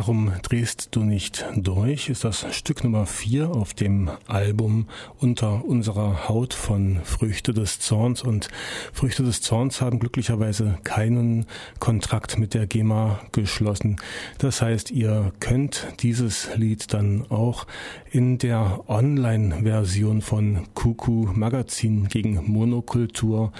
[0.06, 2.10] Warum drehst du nicht durch?
[2.10, 4.86] Ist das Stück Nummer 4 auf dem Album
[5.20, 8.22] Unter unserer Haut von Früchte des Zorns.
[8.22, 8.49] Und
[8.93, 11.47] Früchte des Zorns haben glücklicherweise keinen
[11.80, 13.95] Kontrakt mit der GEMA geschlossen.
[14.38, 17.66] Das heißt, ihr könnt dieses Lied dann auch
[18.12, 23.51] in der Online-Version von Kuku Magazin gegen Monokultur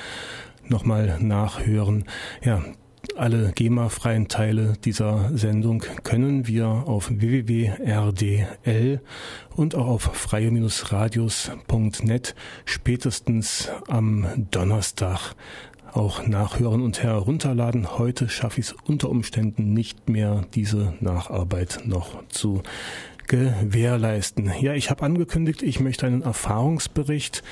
[0.67, 2.05] nochmal nachhören.
[2.43, 2.63] Ja,
[3.16, 8.99] alle GEMA-freien Teile dieser Sendung können wir auf www.rdl
[9.55, 12.36] und auch auf freie-radios.net
[12.66, 15.36] spätestens am Donnerstag
[15.93, 17.97] auch nachhören und herunterladen.
[17.97, 22.63] Heute schaffe ich es unter Umständen nicht mehr, diese Nacharbeit noch zu
[23.28, 24.51] gewährleisten.
[24.59, 27.43] Ja, ich habe angekündigt, ich möchte einen Erfahrungsbericht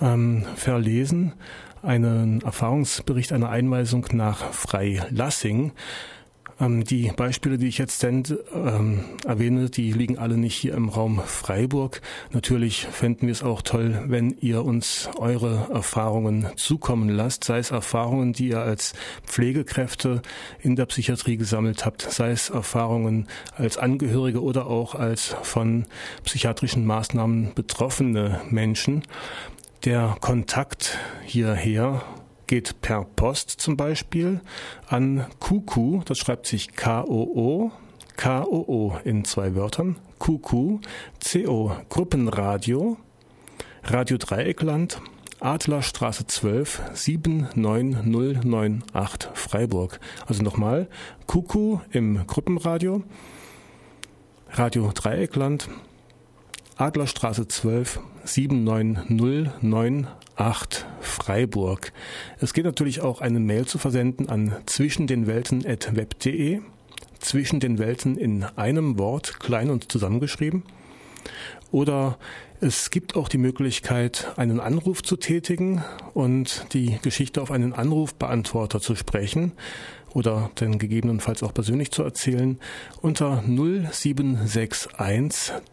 [0.00, 1.34] ähm, verlesen
[1.82, 5.72] einen Erfahrungsbericht einer Einweisung nach Freilassing.
[6.60, 10.88] Ähm, die Beispiele, die ich jetzt send, ähm, erwähne, die liegen alle nicht hier im
[10.88, 12.00] Raum Freiburg.
[12.32, 17.70] Natürlich fänden wir es auch toll, wenn ihr uns eure Erfahrungen zukommen lasst, sei es
[17.70, 20.22] Erfahrungen, die ihr als Pflegekräfte
[20.60, 25.86] in der Psychiatrie gesammelt habt, sei es Erfahrungen als Angehörige oder auch als von
[26.24, 29.04] psychiatrischen Maßnahmen betroffene Menschen.
[29.84, 32.02] Der Kontakt hierher
[32.48, 34.40] geht per Post zum Beispiel
[34.88, 37.70] an Kuku, das schreibt sich K-O-O,
[38.16, 40.80] K-O-O in zwei Wörtern, Kuku,
[41.20, 42.96] C-O, Gruppenradio,
[43.84, 45.00] Radio Dreieckland,
[45.38, 50.00] Adlerstraße 12 79098 Freiburg.
[50.26, 50.88] Also nochmal,
[51.28, 53.04] Kuku im Gruppenradio,
[54.50, 55.68] Radio Dreieckland,
[56.78, 61.92] Adlerstraße 12 79098 Freiburg.
[62.38, 66.60] Es geht natürlich auch eine Mail zu versenden an zwischendenwelten.web.de.
[67.18, 70.62] Zwischen den Welten in einem Wort, klein und zusammengeschrieben.
[71.72, 72.16] Oder
[72.60, 75.82] es gibt auch die Möglichkeit, einen Anruf zu tätigen
[76.14, 79.50] und die Geschichte auf einen Anrufbeantworter zu sprechen.
[80.14, 82.58] Oder denn gegebenenfalls auch persönlich zu erzählen
[83.00, 84.88] unter 0761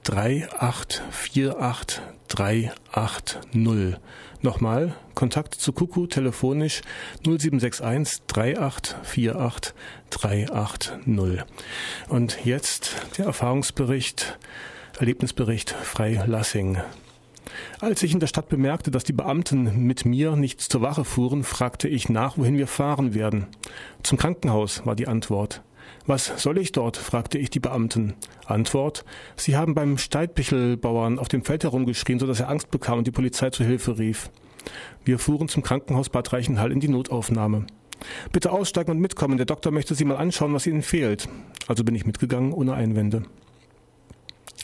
[0.04, 4.00] 3848 380.
[4.42, 6.82] Nochmal, Kontakt zu Kuku telefonisch
[7.26, 9.74] 0761 3848
[10.10, 11.44] 380.
[12.10, 14.38] Und jetzt der Erfahrungsbericht,
[15.00, 16.78] Erlebnisbericht Freilassing.
[17.80, 21.43] Als ich in der Stadt bemerkte, dass die Beamten mit mir nicht zur Wache fuhren,
[21.43, 23.47] fragte ich nach, wohin wir fahren werden.
[24.03, 25.62] Zum Krankenhaus war die Antwort.
[26.08, 26.97] Was soll ich dort?
[26.97, 28.14] fragte ich die Beamten.
[28.45, 33.08] Antwort: Sie haben beim Steidpichelbauern auf dem Feld herumgeschrien, so dass er Angst bekam und
[33.08, 34.30] die Polizei zu Hilfe rief.
[35.03, 37.66] Wir fuhren zum Krankenhaus Bad Reichenhall in die Notaufnahme.
[38.32, 41.28] Bitte aussteigen und mitkommen, der Doktor möchte Sie mal anschauen, was Ihnen fehlt.
[41.68, 43.24] Also bin ich mitgegangen, ohne Einwände.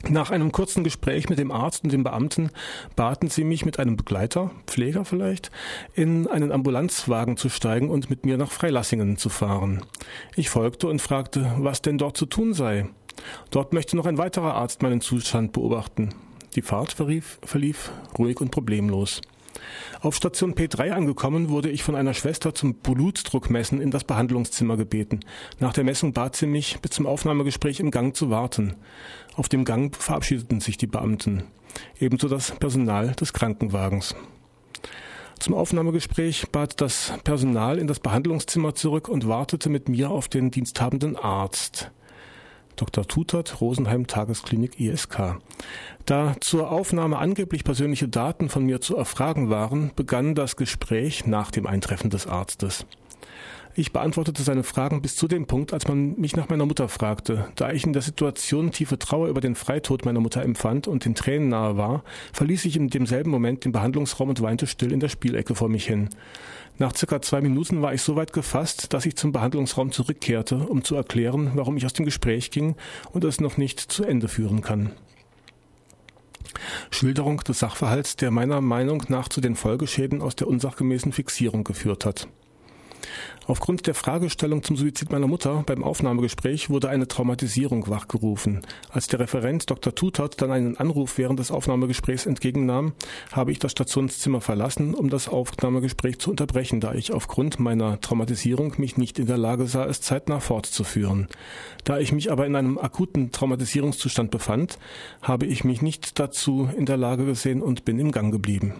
[0.09, 2.49] Nach einem kurzen Gespräch mit dem Arzt und dem Beamten
[2.95, 5.51] baten sie mich mit einem Begleiter, Pfleger vielleicht,
[5.93, 9.83] in einen Ambulanzwagen zu steigen und mit mir nach Freilassingen zu fahren.
[10.35, 12.87] Ich folgte und fragte, was denn dort zu tun sei.
[13.51, 16.09] Dort möchte noch ein weiterer Arzt meinen Zustand beobachten.
[16.55, 19.21] Die Fahrt verlief, verlief ruhig und problemlos.
[20.01, 25.19] Auf Station P3 angekommen, wurde ich von einer Schwester zum Blutdruckmessen in das Behandlungszimmer gebeten.
[25.59, 28.75] Nach der Messung bat sie mich, bis zum Aufnahmegespräch im Gang zu warten.
[29.41, 31.45] Auf dem Gang verabschiedeten sich die Beamten,
[31.99, 34.13] ebenso das Personal des Krankenwagens.
[35.39, 40.51] Zum Aufnahmegespräch bat das Personal in das Behandlungszimmer zurück und wartete mit mir auf den
[40.51, 41.89] diensthabenden Arzt.
[42.75, 43.07] Dr.
[43.07, 45.39] Tutert, Rosenheim Tagesklinik ISK.
[46.05, 51.49] Da zur Aufnahme angeblich persönliche Daten von mir zu erfragen waren, begann das Gespräch nach
[51.49, 52.85] dem Eintreffen des Arztes.
[53.73, 57.47] Ich beantwortete seine Fragen bis zu dem Punkt, als man mich nach meiner Mutter fragte.
[57.55, 61.15] Da ich in der Situation tiefe Trauer über den Freitod meiner Mutter empfand und den
[61.15, 62.03] Tränen nahe war,
[62.33, 65.85] verließ ich in demselben Moment den Behandlungsraum und weinte still in der Spielecke vor mich
[65.85, 66.09] hin.
[66.79, 70.83] Nach circa zwei Minuten war ich so weit gefasst, dass ich zum Behandlungsraum zurückkehrte, um
[70.83, 72.75] zu erklären, warum ich aus dem Gespräch ging
[73.11, 74.91] und es noch nicht zu Ende führen kann.
[76.89, 82.05] Schilderung des Sachverhalts, der meiner Meinung nach zu den Folgeschäden aus der unsachgemäßen Fixierung geführt
[82.05, 82.27] hat.
[83.47, 88.61] Aufgrund der Fragestellung zum Suizid meiner Mutter beim Aufnahmegespräch wurde eine Traumatisierung wachgerufen.
[88.89, 89.93] Als der Referent Dr.
[89.93, 92.93] Tutert dann einen Anruf während des Aufnahmegesprächs entgegennahm,
[93.31, 98.75] habe ich das Stationszimmer verlassen, um das Aufnahmegespräch zu unterbrechen, da ich aufgrund meiner Traumatisierung
[98.77, 101.27] mich nicht in der Lage sah, es zeitnah fortzuführen.
[101.83, 104.77] Da ich mich aber in einem akuten Traumatisierungszustand befand,
[105.21, 108.75] habe ich mich nicht dazu in der Lage gesehen und bin im Gang geblieben.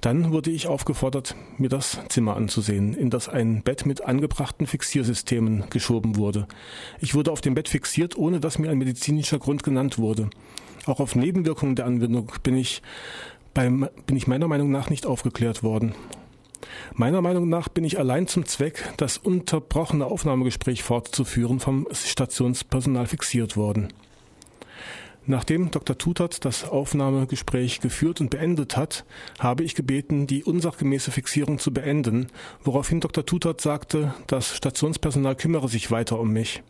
[0.00, 5.64] Dann wurde ich aufgefordert, mir das Zimmer anzusehen, in das ein Bett mit angebrachten Fixiersystemen
[5.70, 6.48] geschoben wurde.
[7.00, 10.30] Ich wurde auf dem Bett fixiert, ohne dass mir ein medizinischer Grund genannt wurde.
[10.86, 12.82] Auch auf Nebenwirkungen der Anwendung bin ich,
[13.52, 15.94] beim, bin ich meiner Meinung nach nicht aufgeklärt worden.
[16.94, 23.56] Meiner Meinung nach bin ich allein zum Zweck, das unterbrochene Aufnahmegespräch fortzuführen, vom Stationspersonal fixiert
[23.56, 23.92] worden.
[25.30, 25.96] Nachdem Dr.
[25.96, 29.04] Tutert das Aufnahmegespräch geführt und beendet hat,
[29.38, 32.26] habe ich gebeten, die unsachgemäße Fixierung zu beenden,
[32.64, 33.24] woraufhin Dr.
[33.24, 36.64] Tutert sagte, das Stationspersonal kümmere sich weiter um mich.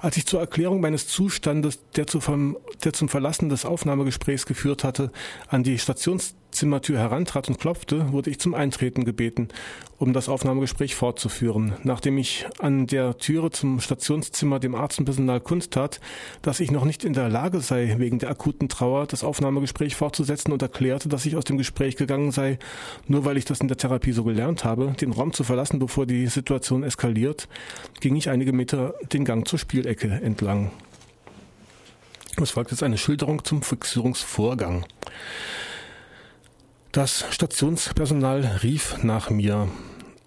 [0.00, 4.82] Als ich zur Erklärung meines Zustandes, der, zu vom, der zum Verlassen des Aufnahmegesprächs geführt
[4.82, 5.12] hatte,
[5.46, 5.78] an die
[6.56, 9.48] Stationszimmertür herantrat und klopfte, wurde ich zum Eintreten gebeten,
[9.98, 11.74] um das Aufnahmegespräch fortzuführen.
[11.82, 16.00] Nachdem ich an der Türe zum Stationszimmer dem Arzt und Personal kundtat,
[16.40, 20.50] dass ich noch nicht in der Lage sei, wegen der akuten Trauer das Aufnahmegespräch fortzusetzen
[20.50, 22.58] und erklärte, dass ich aus dem Gespräch gegangen sei,
[23.06, 26.06] nur weil ich das in der Therapie so gelernt habe, den Raum zu verlassen, bevor
[26.06, 27.48] die Situation eskaliert,
[28.00, 30.70] ging ich einige Meter den Gang zur Spielecke entlang.
[32.40, 34.86] Es folgt jetzt eine Schilderung zum Fixierungsvorgang.
[36.96, 39.68] Das Stationspersonal rief nach mir.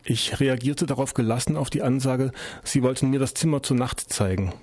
[0.03, 2.31] Ich reagierte darauf gelassen auf die Ansage,
[2.63, 4.53] sie wollten mir das Zimmer zur Nacht zeigen.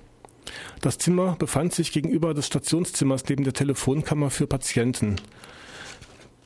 [0.81, 5.17] Das Zimmer befand sich gegenüber des Stationszimmers neben der Telefonkammer für Patienten.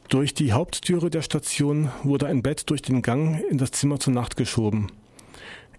[0.09, 4.15] Durch die Haupttüre der Station wurde ein Bett durch den Gang in das Zimmer zur
[4.15, 4.91] Nacht geschoben.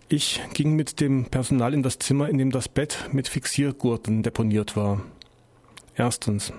[0.09, 4.75] Ich ging mit dem Personal in das Zimmer, in dem das Bett mit Fixiergurten deponiert
[4.75, 5.01] war.
[5.95, 6.53] Erstens.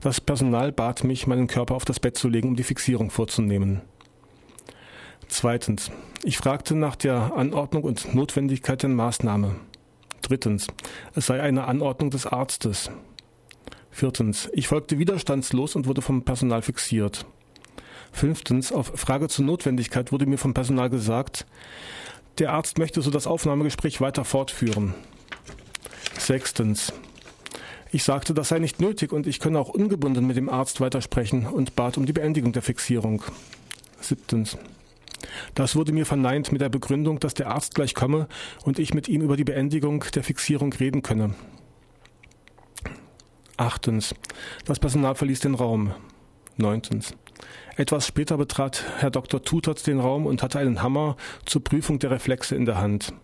[0.00, 3.82] Das Personal bat mich, meinen Körper auf das Bett zu legen, um die Fixierung vorzunehmen.
[5.28, 5.90] Zweitens.
[6.22, 9.56] Ich fragte nach der Anordnung und Notwendigkeit der Maßnahme.
[10.22, 10.66] Drittens.
[11.14, 12.90] Es sei eine Anordnung des Arztes.
[13.90, 14.48] Viertens.
[14.52, 17.26] Ich folgte widerstandslos und wurde vom Personal fixiert.
[18.12, 18.72] Fünftens.
[18.72, 21.46] Auf Frage zur Notwendigkeit wurde mir vom Personal gesagt,
[22.38, 24.94] der Arzt möchte so das Aufnahmegespräch weiter fortführen.
[26.18, 26.92] Sechstens.
[27.96, 31.46] Ich sagte, das sei nicht nötig und ich könne auch ungebunden mit dem Arzt weitersprechen
[31.46, 33.22] und bat um die Beendigung der Fixierung.
[34.02, 34.58] Siebtens.
[35.54, 38.28] Das wurde mir verneint mit der Begründung, dass der Arzt gleich komme
[38.64, 41.36] und ich mit ihm über die Beendigung der Fixierung reden könne.
[43.56, 44.14] Achtens.
[44.66, 45.94] Das Personal verließ den Raum.
[46.58, 47.14] Neuntens.
[47.78, 49.42] Etwas später betrat Herr Dr.
[49.42, 51.16] Tutert den Raum und hatte einen Hammer
[51.46, 53.14] zur Prüfung der Reflexe in der Hand.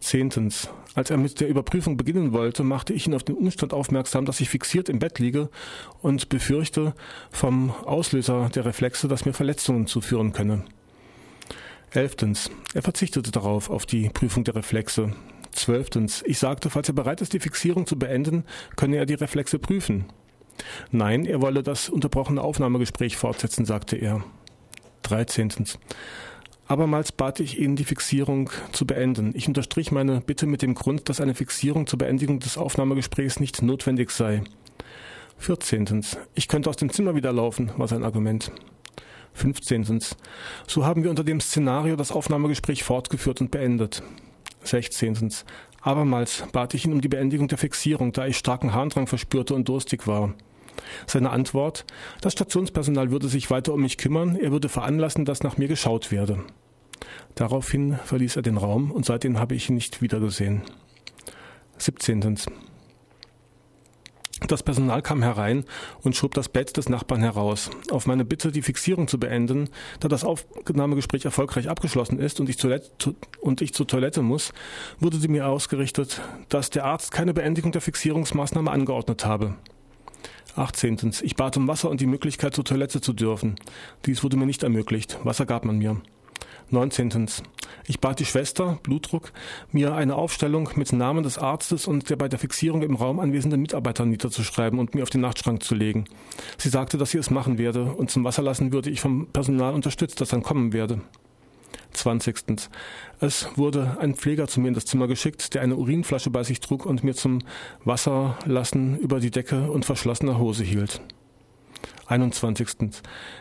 [0.00, 0.68] Zehntens.
[0.94, 4.40] Als er mit der Überprüfung beginnen wollte, machte ich ihn auf den Umstand aufmerksam, dass
[4.40, 5.50] ich fixiert im Bett liege
[6.00, 6.94] und befürchte
[7.30, 10.64] vom Auslöser der Reflexe, dass mir Verletzungen zuführen könne.
[11.90, 12.50] Elftens.
[12.74, 15.12] Er verzichtete darauf, auf die Prüfung der Reflexe.
[15.52, 16.22] Zwölftens.
[16.26, 18.44] Ich sagte, falls er bereit ist, die Fixierung zu beenden,
[18.76, 20.06] könne er die Reflexe prüfen.
[20.90, 24.24] Nein, er wolle das unterbrochene Aufnahmegespräch fortsetzen, sagte er.
[25.02, 25.78] Dreizehntens.
[26.68, 29.32] Abermals bat ich ihn, die Fixierung zu beenden.
[29.34, 33.62] Ich unterstrich meine Bitte mit dem Grund, dass eine Fixierung zur Beendigung des Aufnahmegesprächs nicht
[33.62, 34.42] notwendig sei.
[35.38, 36.18] Vierzehntens.
[36.34, 38.50] Ich könnte aus dem Zimmer wieder laufen, war sein Argument.
[39.32, 40.16] Fünfzehntens.
[40.66, 44.02] So haben wir unter dem Szenario das Aufnahmegespräch fortgeführt und beendet.
[44.62, 45.44] Sechzehntens.
[45.82, 49.68] Abermals bat ich ihn um die Beendigung der Fixierung, da ich starken Harndrang verspürte und
[49.68, 50.34] durstig war.
[51.06, 51.84] Seine Antwort,
[52.20, 56.10] das Stationspersonal würde sich weiter um mich kümmern, er würde veranlassen, dass nach mir geschaut
[56.10, 56.44] werde.
[57.34, 60.62] Daraufhin verließ er den Raum und seitdem habe ich ihn nicht wiedergesehen.
[61.78, 62.38] 17.
[64.48, 65.64] Das Personal kam herein
[66.02, 67.70] und schob das Bett des Nachbarn heraus.
[67.90, 72.56] Auf meine Bitte, die Fixierung zu beenden, da das Aufnahmegespräch erfolgreich abgeschlossen ist und ich,
[72.56, 74.52] Toilette, und ich zur Toilette muss,
[75.00, 79.56] wurde sie mir ausgerichtet, dass der Arzt keine Beendigung der Fixierungsmaßnahme angeordnet habe.
[80.56, 81.12] 18.
[81.22, 83.56] Ich bat um Wasser und die Möglichkeit, zur Toilette zu dürfen.
[84.04, 85.18] Dies wurde mir nicht ermöglicht.
[85.24, 86.00] Wasser gab man mir.
[86.70, 87.28] 19.
[87.86, 89.32] Ich bat die Schwester, Blutdruck,
[89.70, 93.60] mir eine Aufstellung mit Namen des Arztes und der bei der Fixierung im Raum anwesenden
[93.60, 96.06] Mitarbeiter niederzuschreiben und mir auf den Nachtschrank zu legen.
[96.58, 100.20] Sie sagte, dass sie es machen werde und zum Wasserlassen würde ich vom Personal unterstützt,
[100.20, 101.00] das dann kommen werde.
[101.92, 102.68] 20.
[103.20, 106.60] Es wurde ein Pfleger zu mir in das Zimmer geschickt, der eine Urinflasche bei sich
[106.60, 107.40] trug und mir zum
[107.84, 111.00] Wasserlassen über die Decke und verschlossener Hose hielt.
[112.06, 112.68] 21.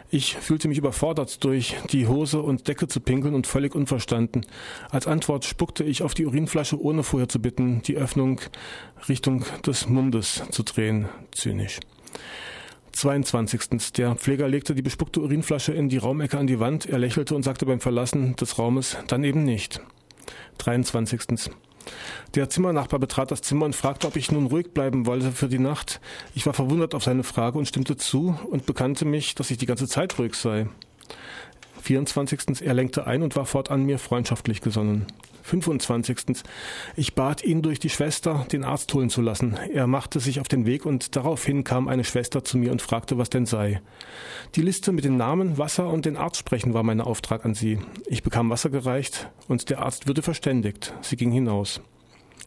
[0.09, 4.45] Ich fühlte mich überfordert, durch die Hose und Decke zu pinkeln und völlig unverstanden.
[4.89, 8.41] Als Antwort spuckte ich auf die Urinflasche, ohne vorher zu bitten, die Öffnung
[9.07, 11.09] Richtung des Mundes zu drehen.
[11.31, 11.79] Zynisch.
[12.95, 13.91] 22.
[13.93, 16.85] Der Pfleger legte die bespuckte Urinflasche in die Raumecke an die Wand.
[16.85, 19.81] Er lächelte und sagte beim Verlassen des Raumes, dann eben nicht.
[20.59, 21.51] 23.
[22.33, 25.59] Der Zimmernachbar betrat das Zimmer und fragte, ob ich nun ruhig bleiben wollte für die
[25.59, 25.99] Nacht.
[26.33, 29.67] Ich war verwundert auf seine Frage und stimmte zu und bekannte mich, dass ich die
[29.67, 30.67] ganze Zeit ruhig sei.
[31.85, 32.61] 24.
[32.61, 35.05] Er lenkte ein und war fortan mir freundschaftlich gesonnen.
[35.43, 36.43] 25.
[36.95, 39.55] Ich bat ihn durch die Schwester, den Arzt holen zu lassen.
[39.71, 43.19] Er machte sich auf den Weg und daraufhin kam eine Schwester zu mir und fragte,
[43.19, 43.79] was denn sei.
[44.55, 47.79] Die Liste mit den Namen, Wasser und den Arzt sprechen war mein Auftrag an sie.
[48.07, 50.93] Ich bekam Wasser gereicht und der Arzt würde verständigt.
[51.01, 51.79] Sie ging hinaus.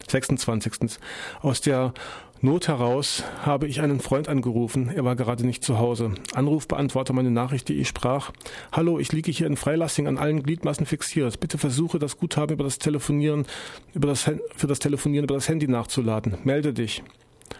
[0.09, 0.97] 26.
[1.41, 1.93] Aus der
[2.41, 4.89] Not heraus habe ich einen Freund angerufen.
[4.95, 6.11] Er war gerade nicht zu Hause.
[6.33, 8.31] Anrufbeantworter meine Nachricht, die ich sprach.
[8.71, 11.41] Hallo, ich liege hier in Freilassing an allen Gliedmaßen fixiert.
[11.41, 13.45] Bitte versuche das Guthaben über das Telefonieren,
[13.93, 16.37] über das, für das Telefonieren über das Handy nachzuladen.
[16.45, 17.03] Melde dich.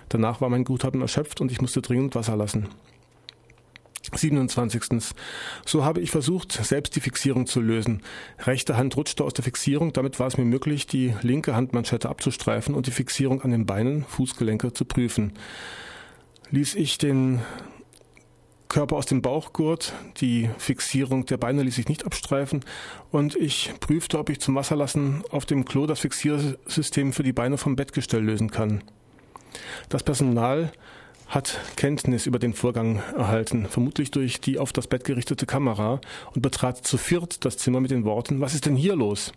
[0.07, 2.69] Danach war mein Guthaben erschöpft und ich musste dringend Wasser lassen.
[4.15, 5.13] 27.
[5.65, 8.01] So habe ich versucht, selbst die Fixierung zu lösen.
[8.39, 12.75] Rechte Hand rutschte aus der Fixierung, damit war es mir möglich, die linke Handmanschette abzustreifen
[12.75, 15.33] und die Fixierung an den Beinen, Fußgelenke zu prüfen.
[16.51, 17.41] Ließ ich den
[18.69, 22.63] Körper aus dem Bauchgurt, die Fixierung der Beine ließ sich nicht abstreifen
[23.09, 27.57] und ich prüfte, ob ich zum Wasserlassen auf dem Klo das Fixiersystem für die Beine
[27.57, 28.83] vom Bettgestell lösen kann.
[29.89, 30.71] Das Personal
[31.29, 36.01] hat Kenntnis über den Vorgang erhalten, vermutlich durch die auf das Bett gerichtete Kamera,
[36.33, 39.31] und betrat zu viert das Zimmer mit den Worten, was ist denn hier los?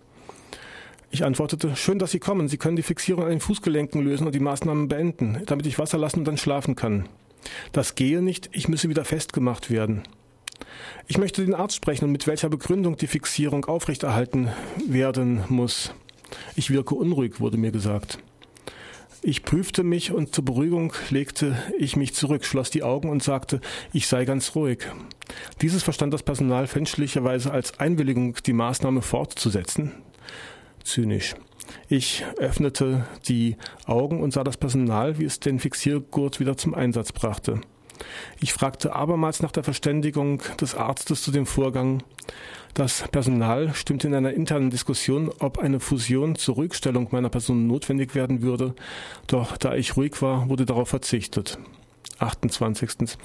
[1.11, 2.49] Ich antwortete, schön, dass Sie kommen.
[2.49, 5.99] Sie können die Fixierung an den Fußgelenken lösen und die Maßnahmen beenden, damit ich Wasser
[5.99, 7.07] lassen und dann schlafen kann.
[7.73, 10.05] Das gehe nicht, ich müsse wieder festgemacht werden.
[11.09, 14.49] Ich möchte den Arzt sprechen und mit welcher Begründung die Fixierung aufrechterhalten
[14.89, 15.93] werden muss.
[16.57, 18.19] Ich wirke unruhig, wurde mir gesagt.
[19.25, 23.61] Ich prüfte mich und zur Beruhigung legte ich mich zurück, schloss die Augen und sagte,
[23.93, 24.81] ich sei ganz ruhig.
[25.61, 29.93] Dieses verstand das Personal fälschlicherweise als Einwilligung, die Maßnahme fortzusetzen.
[30.83, 31.37] Zynisch.
[31.89, 33.57] Ich öffnete die
[33.87, 37.61] Augen und sah das Personal, wie es den Fixiergurt wieder zum Einsatz brachte.
[38.41, 42.03] Ich fragte abermals nach der Verständigung des Arztes zu dem Vorgang.
[42.75, 48.15] Das Personal stimmte in einer internen Diskussion, ob eine Fusion zur Rückstellung meiner Person notwendig
[48.15, 48.75] werden würde,
[49.27, 51.59] doch da ich ruhig war, wurde darauf verzichtet.
[52.23, 53.19] 28.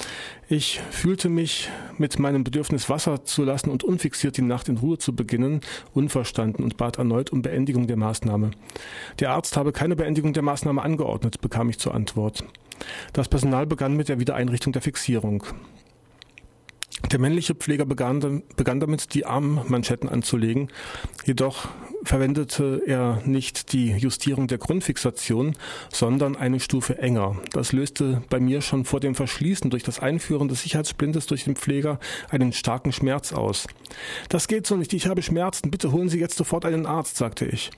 [0.49, 4.97] Ich fühlte mich mit meinem Bedürfnis Wasser zu lassen und unfixiert die Nacht in Ruhe
[4.97, 5.61] zu beginnen,
[5.93, 8.51] unverstanden und bat erneut um Beendigung der Maßnahme.
[9.19, 12.43] Der Arzt habe keine Beendigung der Maßnahme angeordnet, bekam ich zur Antwort.
[13.13, 15.43] Das Personal begann mit der Wiedereinrichtung der Fixierung.
[17.11, 20.69] Der männliche Pfleger begann, begann damit, die Armmanschetten anzulegen.
[21.25, 21.69] Jedoch
[22.03, 25.55] verwendete er nicht die Justierung der Grundfixation,
[25.93, 27.37] sondern eine Stufe enger.
[27.53, 31.55] Das löste bei mir schon vor dem Verschließen durch das Einführen des Sicherheitssplintes durch den
[31.55, 31.99] Pfleger
[32.29, 33.67] einen starken Schmerz aus.
[34.27, 37.45] Das geht so nicht, ich habe Schmerzen, bitte holen Sie jetzt sofort einen Arzt, sagte
[37.45, 37.71] ich.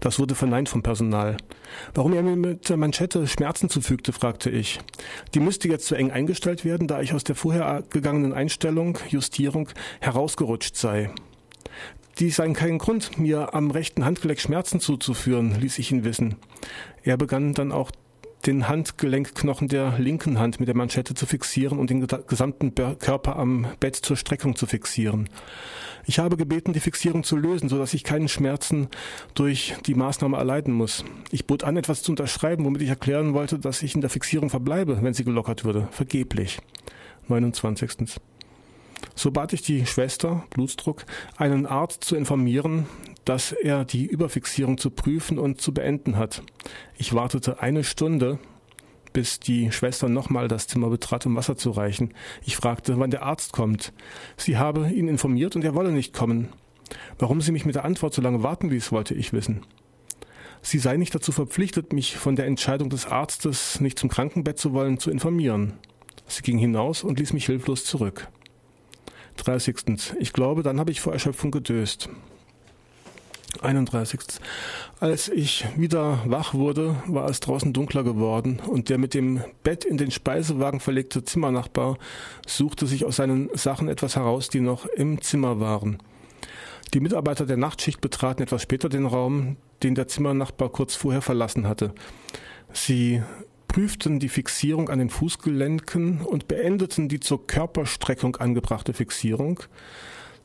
[0.00, 1.36] Das wurde verneint vom Personal.
[1.94, 4.80] Warum er mir mit der Manschette Schmerzen zufügte, fragte ich.
[5.34, 9.68] Die müsste jetzt zu eng eingestellt werden, da ich aus der vorher gegangenen Einstellung, Justierung,
[10.00, 11.10] herausgerutscht sei.
[12.18, 16.36] Dies sei kein Grund, mir am rechten Handgelenk Schmerzen zuzuführen, ließ ich ihn wissen.
[17.02, 17.90] Er begann dann auch
[18.46, 23.66] den Handgelenkknochen der linken Hand mit der Manschette zu fixieren und den gesamten Körper am
[23.80, 25.28] Bett zur Streckung zu fixieren.
[26.06, 28.88] Ich habe gebeten, die Fixierung zu lösen, so dass ich keinen Schmerzen
[29.34, 31.04] durch die Maßnahme erleiden muss.
[31.30, 34.50] Ich bot an, etwas zu unterschreiben, womit ich erklären wollte, dass ich in der Fixierung
[34.50, 35.88] verbleibe, wenn sie gelockert würde.
[35.90, 36.58] Vergeblich.
[37.28, 38.20] 29.
[39.14, 41.04] So bat ich die Schwester, Blutdruck,
[41.36, 42.86] einen Arzt zu informieren,
[43.24, 46.42] dass er die Überfixierung zu prüfen und zu beenden hat.
[46.96, 48.38] Ich wartete eine Stunde,
[49.14, 52.12] bis die Schwester nochmal das Zimmer betrat, um Wasser zu reichen.
[52.44, 53.94] Ich fragte, wann der Arzt kommt.
[54.36, 56.50] Sie habe ihn informiert und er wolle nicht kommen.
[57.18, 59.62] Warum sie mich mit der Antwort so lange warten ließ, wollte ich wissen.
[60.60, 64.72] Sie sei nicht dazu verpflichtet, mich von der Entscheidung des Arztes, nicht zum Krankenbett zu
[64.72, 65.74] wollen, zu informieren.
[66.26, 68.28] Sie ging hinaus und ließ mich hilflos zurück.
[69.36, 70.14] 30.
[70.20, 72.08] Ich glaube, dann habe ich vor Erschöpfung gedöst.
[73.62, 74.20] 31.
[75.00, 79.84] Als ich wieder wach wurde, war es draußen dunkler geworden und der mit dem Bett
[79.84, 81.98] in den Speisewagen verlegte Zimmernachbar
[82.46, 85.98] suchte sich aus seinen Sachen etwas heraus, die noch im Zimmer waren.
[86.92, 91.66] Die Mitarbeiter der Nachtschicht betraten etwas später den Raum, den der Zimmernachbar kurz vorher verlassen
[91.66, 91.92] hatte.
[92.72, 93.22] Sie
[93.68, 99.60] prüften die Fixierung an den Fußgelenken und beendeten die zur Körperstreckung angebrachte Fixierung.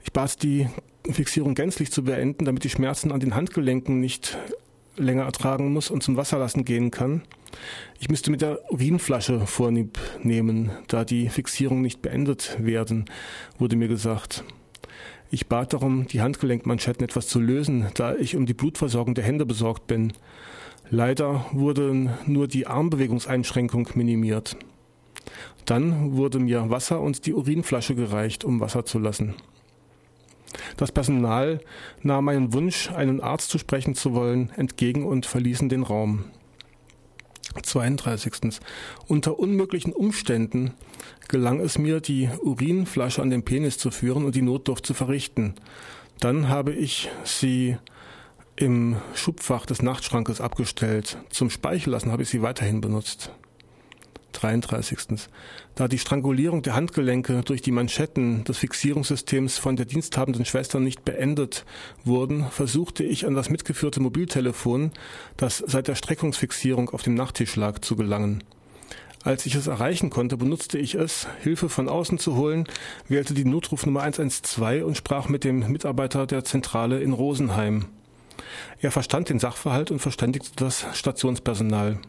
[0.04, 0.68] Ich bat die
[1.10, 4.38] Fixierung gänzlich zu beenden, damit die Schmerzen an den Handgelenken nicht
[4.98, 7.22] länger ertragen muss und zum Wasserlassen gehen kann.
[8.00, 13.06] Ich müsste mit der Urinflasche Vorlieb nehmen, da die Fixierung nicht beendet werden,
[13.58, 14.44] wurde mir gesagt.
[15.32, 19.46] Ich bat darum, die Handgelenkmanschetten etwas zu lösen, da ich um die Blutversorgung der Hände
[19.46, 20.14] besorgt bin.
[20.90, 24.58] Leider wurde nur die Armbewegungseinschränkung minimiert.
[25.66, 29.36] Dann wurde mir Wasser und die Urinflasche gereicht, um Wasser zu lassen.
[30.78, 31.60] Das Personal
[32.02, 36.26] nahm meinen Wunsch, einen Arzt zu sprechen zu wollen, entgegen und verließen den Raum.
[37.64, 38.60] 32.
[39.08, 40.74] Unter unmöglichen Umständen
[41.28, 45.56] gelang es mir, die Urinflasche an den Penis zu führen und die Notdurft zu verrichten.
[46.20, 47.78] Dann habe ich sie
[48.56, 51.18] im Schubfach des Nachtschrankes abgestellt.
[51.30, 53.32] Zum Speichellassen habe ich sie weiterhin benutzt.
[54.42, 55.30] 33.
[55.76, 61.06] Da die Strangulierung der Handgelenke durch die Manschetten des Fixierungssystems von der diensthabenden Schwester nicht
[61.06, 61.66] beendet
[62.04, 64.92] wurden, versuchte ich an das mitgeführte Mobiltelefon,
[65.38, 68.44] das seit der Streckungsfixierung auf dem Nachttisch lag, zu gelangen.
[69.24, 72.66] Als ich es erreichen konnte, benutzte ich es, Hilfe von außen zu holen,
[73.10, 77.88] wählte die Notrufnummer 112 und sprach mit dem Mitarbeiter der Zentrale in Rosenheim.
[78.80, 82.00] Er verstand den Sachverhalt und verständigte das Stationspersonal.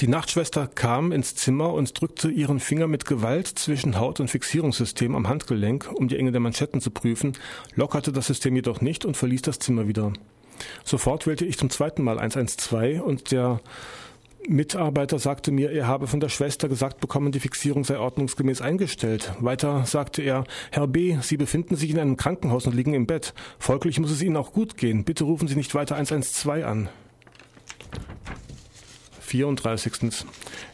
[0.00, 5.14] Die Nachtschwester kam ins Zimmer und drückte ihren Finger mit Gewalt zwischen Haut und Fixierungssystem
[5.14, 7.32] am Handgelenk, um die Enge der Manschetten zu prüfen,
[7.76, 10.12] lockerte das System jedoch nicht und verließ das Zimmer wieder.
[10.84, 13.62] Sofort wählte ich zum zweiten Mal 112 und der
[14.46, 19.32] Mitarbeiter sagte mir, er habe von der Schwester gesagt bekommen, die Fixierung sei ordnungsgemäß eingestellt.
[19.40, 23.32] Weiter sagte er, Herr B., Sie befinden sich in einem Krankenhaus und liegen im Bett.
[23.58, 25.04] Folglich muss es Ihnen auch gut gehen.
[25.04, 26.90] Bitte rufen Sie nicht weiter 112 an.
[29.26, 30.24] 34.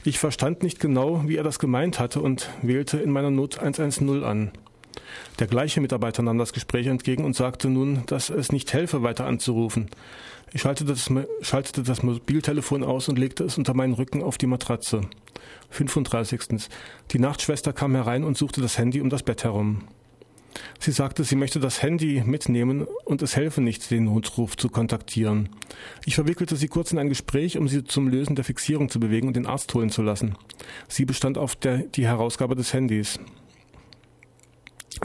[0.05, 4.23] Ich verstand nicht genau, wie er das gemeint hatte und wählte in meiner Not 110
[4.23, 4.53] an.
[5.39, 9.27] Der gleiche Mitarbeiter nahm das Gespräch entgegen und sagte nun, dass es nicht helfe, weiter
[9.27, 9.89] anzurufen.
[10.53, 14.47] Ich schaltete das, schaltete das Mobiltelefon aus und legte es unter meinen Rücken auf die
[14.47, 15.03] Matratze.
[15.71, 16.69] 35.
[17.11, 19.83] Die Nachtschwester kam herein und suchte das Handy um das Bett herum.
[20.79, 25.49] Sie sagte, sie möchte das Handy mitnehmen und es helfe nicht, den Notruf zu kontaktieren.
[26.05, 29.29] Ich verwickelte sie kurz in ein Gespräch, um sie zum Lösen der Fixierung zu bewegen
[29.29, 30.35] und den Arzt holen zu lassen.
[30.89, 33.19] Sie bestand auf der, die Herausgabe des Handys.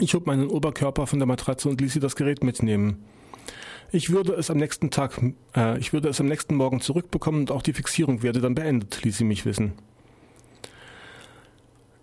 [0.00, 3.04] Ich hob meinen Oberkörper von der Matratze und ließ sie das Gerät mitnehmen.
[3.90, 5.18] Ich würde es am nächsten Tag,
[5.56, 9.02] äh, ich würde es am nächsten Morgen zurückbekommen und auch die Fixierung werde dann beendet,
[9.02, 9.72] ließ sie mich wissen.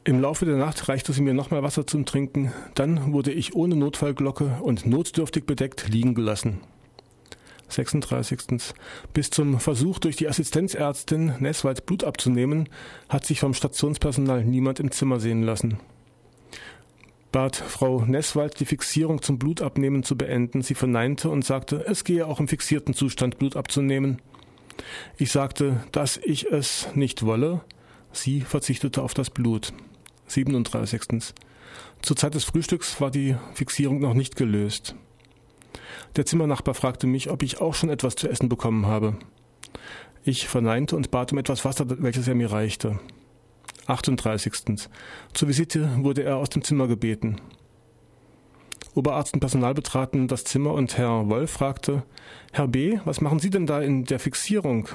[0.07, 3.75] Im Laufe der Nacht reichte sie mir nochmal Wasser zum Trinken, dann wurde ich ohne
[3.75, 6.59] Notfallglocke und notdürftig bedeckt liegen gelassen.
[7.69, 8.71] 36.
[9.13, 12.69] Bis zum Versuch durch die Assistenzärztin Nesswald Blut abzunehmen,
[13.09, 15.79] hat sich vom Stationspersonal niemand im Zimmer sehen lassen.
[17.31, 20.61] Bat Frau Nesswald, die Fixierung zum Blutabnehmen zu beenden.
[20.61, 24.21] Sie verneinte und sagte, es gehe auch im fixierten Zustand Blut abzunehmen.
[25.17, 27.61] Ich sagte, dass ich es nicht wolle.
[28.11, 29.73] Sie verzichtete auf das Blut.
[30.27, 31.33] 37.
[32.01, 34.95] Zur Zeit des Frühstücks war die Fixierung noch nicht gelöst.
[36.15, 39.17] Der Zimmernachbar fragte mich, ob ich auch schon etwas zu essen bekommen habe.
[40.23, 42.99] Ich verneinte und bat um etwas Wasser, welches er mir reichte.
[43.87, 44.89] 38.
[45.33, 47.41] Zur Visite wurde er aus dem Zimmer gebeten.
[48.95, 52.03] Oberarzt und Personal betraten das Zimmer und Herr Wolf fragte,
[52.53, 54.87] Herr B., was machen Sie denn da in der Fixierung?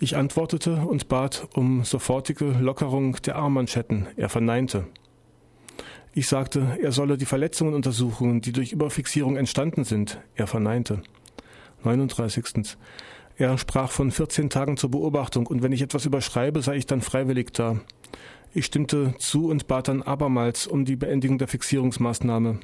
[0.00, 4.06] Ich antwortete und bat um sofortige Lockerung der Armmanschetten.
[4.16, 4.86] Er verneinte.
[6.14, 10.20] Ich sagte, er solle die Verletzungen untersuchen, die durch Überfixierung entstanden sind.
[10.36, 11.02] Er verneinte.
[11.82, 12.76] 39.
[13.38, 17.00] Er sprach von 14 Tagen zur Beobachtung und wenn ich etwas überschreibe, sei ich dann
[17.00, 17.80] freiwillig da.
[18.54, 22.60] Ich stimmte zu und bat dann abermals um die Beendigung der Fixierungsmaßnahme.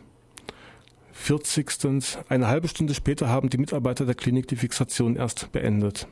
[1.13, 2.19] 40.
[2.29, 6.07] Eine halbe Stunde später haben die Mitarbeiter der Klinik die Fixation erst beendet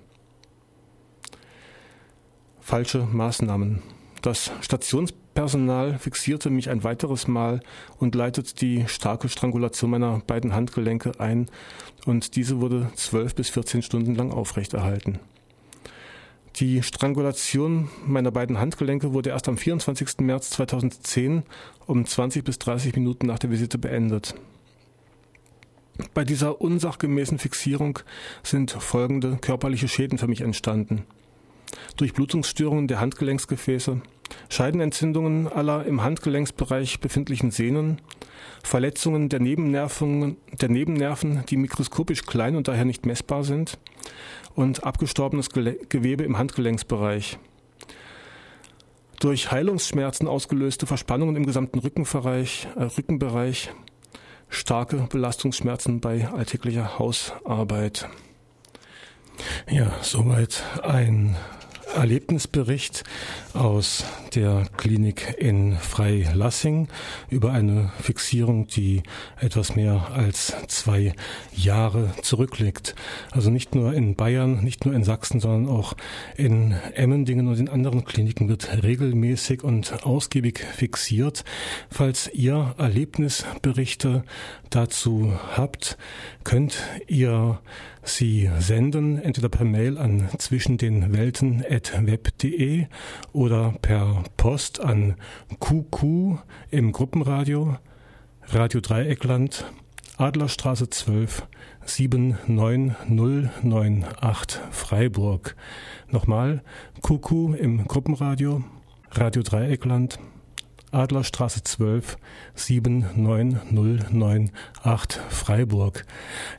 [2.63, 3.83] falsche Maßnahmen.
[4.23, 7.61] Das Stationspersonal fixierte mich ein weiteres Mal
[7.99, 11.51] und leitet die starke Strangulation meiner beiden Handgelenke ein
[12.07, 15.19] und diese wurde zwölf bis 14 Stunden lang aufrechterhalten.
[16.57, 20.21] Die Strangulation meiner beiden Handgelenke wurde erst am 24.
[20.21, 21.43] März 2010
[21.87, 24.35] um 20 bis 30 Minuten nach der Visite beendet.
[26.15, 27.99] Bei dieser unsachgemäßen Fixierung
[28.43, 31.05] sind folgende körperliche Schäden für mich entstanden.
[31.97, 34.01] Durchblutungsstörungen der Handgelenksgefäße,
[34.49, 38.01] Scheidenentzündungen aller im Handgelenksbereich befindlichen Sehnen,
[38.63, 43.79] Verletzungen der Nebennerven, der Nebennerven, die mikroskopisch klein und daher nicht messbar sind,
[44.55, 47.39] und abgestorbenes Gewebe im Handgelenksbereich.
[49.21, 53.71] Durch Heilungsschmerzen ausgelöste Verspannungen im gesamten Rückenbereich, äh, Rückenbereich,
[54.49, 58.09] starke Belastungsschmerzen bei alltäglicher Hausarbeit.
[59.71, 61.37] Ja, soweit ein
[61.95, 63.05] Erlebnisbericht
[63.55, 66.89] aus der Klinik in Freilassing
[67.29, 69.03] über eine Fixierung, die
[69.41, 71.15] etwas mehr als zwei
[71.55, 72.95] Jahre zurückliegt.
[73.31, 75.95] Also nicht nur in Bayern, nicht nur in Sachsen, sondern auch
[76.37, 81.45] in Emmendingen und in anderen Kliniken wird regelmäßig und ausgiebig fixiert.
[81.91, 84.25] Falls ihr Erlebnisberichte
[84.71, 85.99] dazu habt,
[86.45, 86.77] könnt
[87.07, 87.61] ihr
[88.03, 92.87] sie senden, entweder per Mail an zwischen den Welten web.de
[93.33, 95.15] oder per Post an
[95.61, 96.39] QQ
[96.71, 97.77] im Gruppenradio,
[98.49, 99.65] Radio Dreieckland,
[100.19, 101.47] Adlerstraße 12
[101.85, 105.57] 79098 Freiburg.
[106.09, 106.63] Nochmal
[107.03, 108.65] QQ im Gruppenradio,
[109.11, 110.19] Radio Dreieckland,
[110.93, 112.17] Adlerstraße 12
[112.55, 116.07] 79098 Freiburg.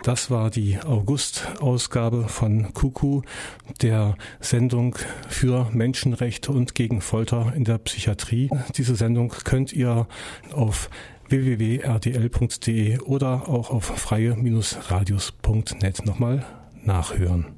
[0.04, 3.22] Das war die August-Ausgabe von Kuku,
[3.82, 4.98] der Sendung
[5.30, 8.50] für Menschenrechte und gegen Folter in der Psychiatrie.
[8.76, 10.08] Diese Sendung könnt ihr
[10.52, 10.90] auf
[11.30, 16.46] www.rdl.de oder auch auf freie-radios.net nochmal
[16.84, 17.46] nachhören.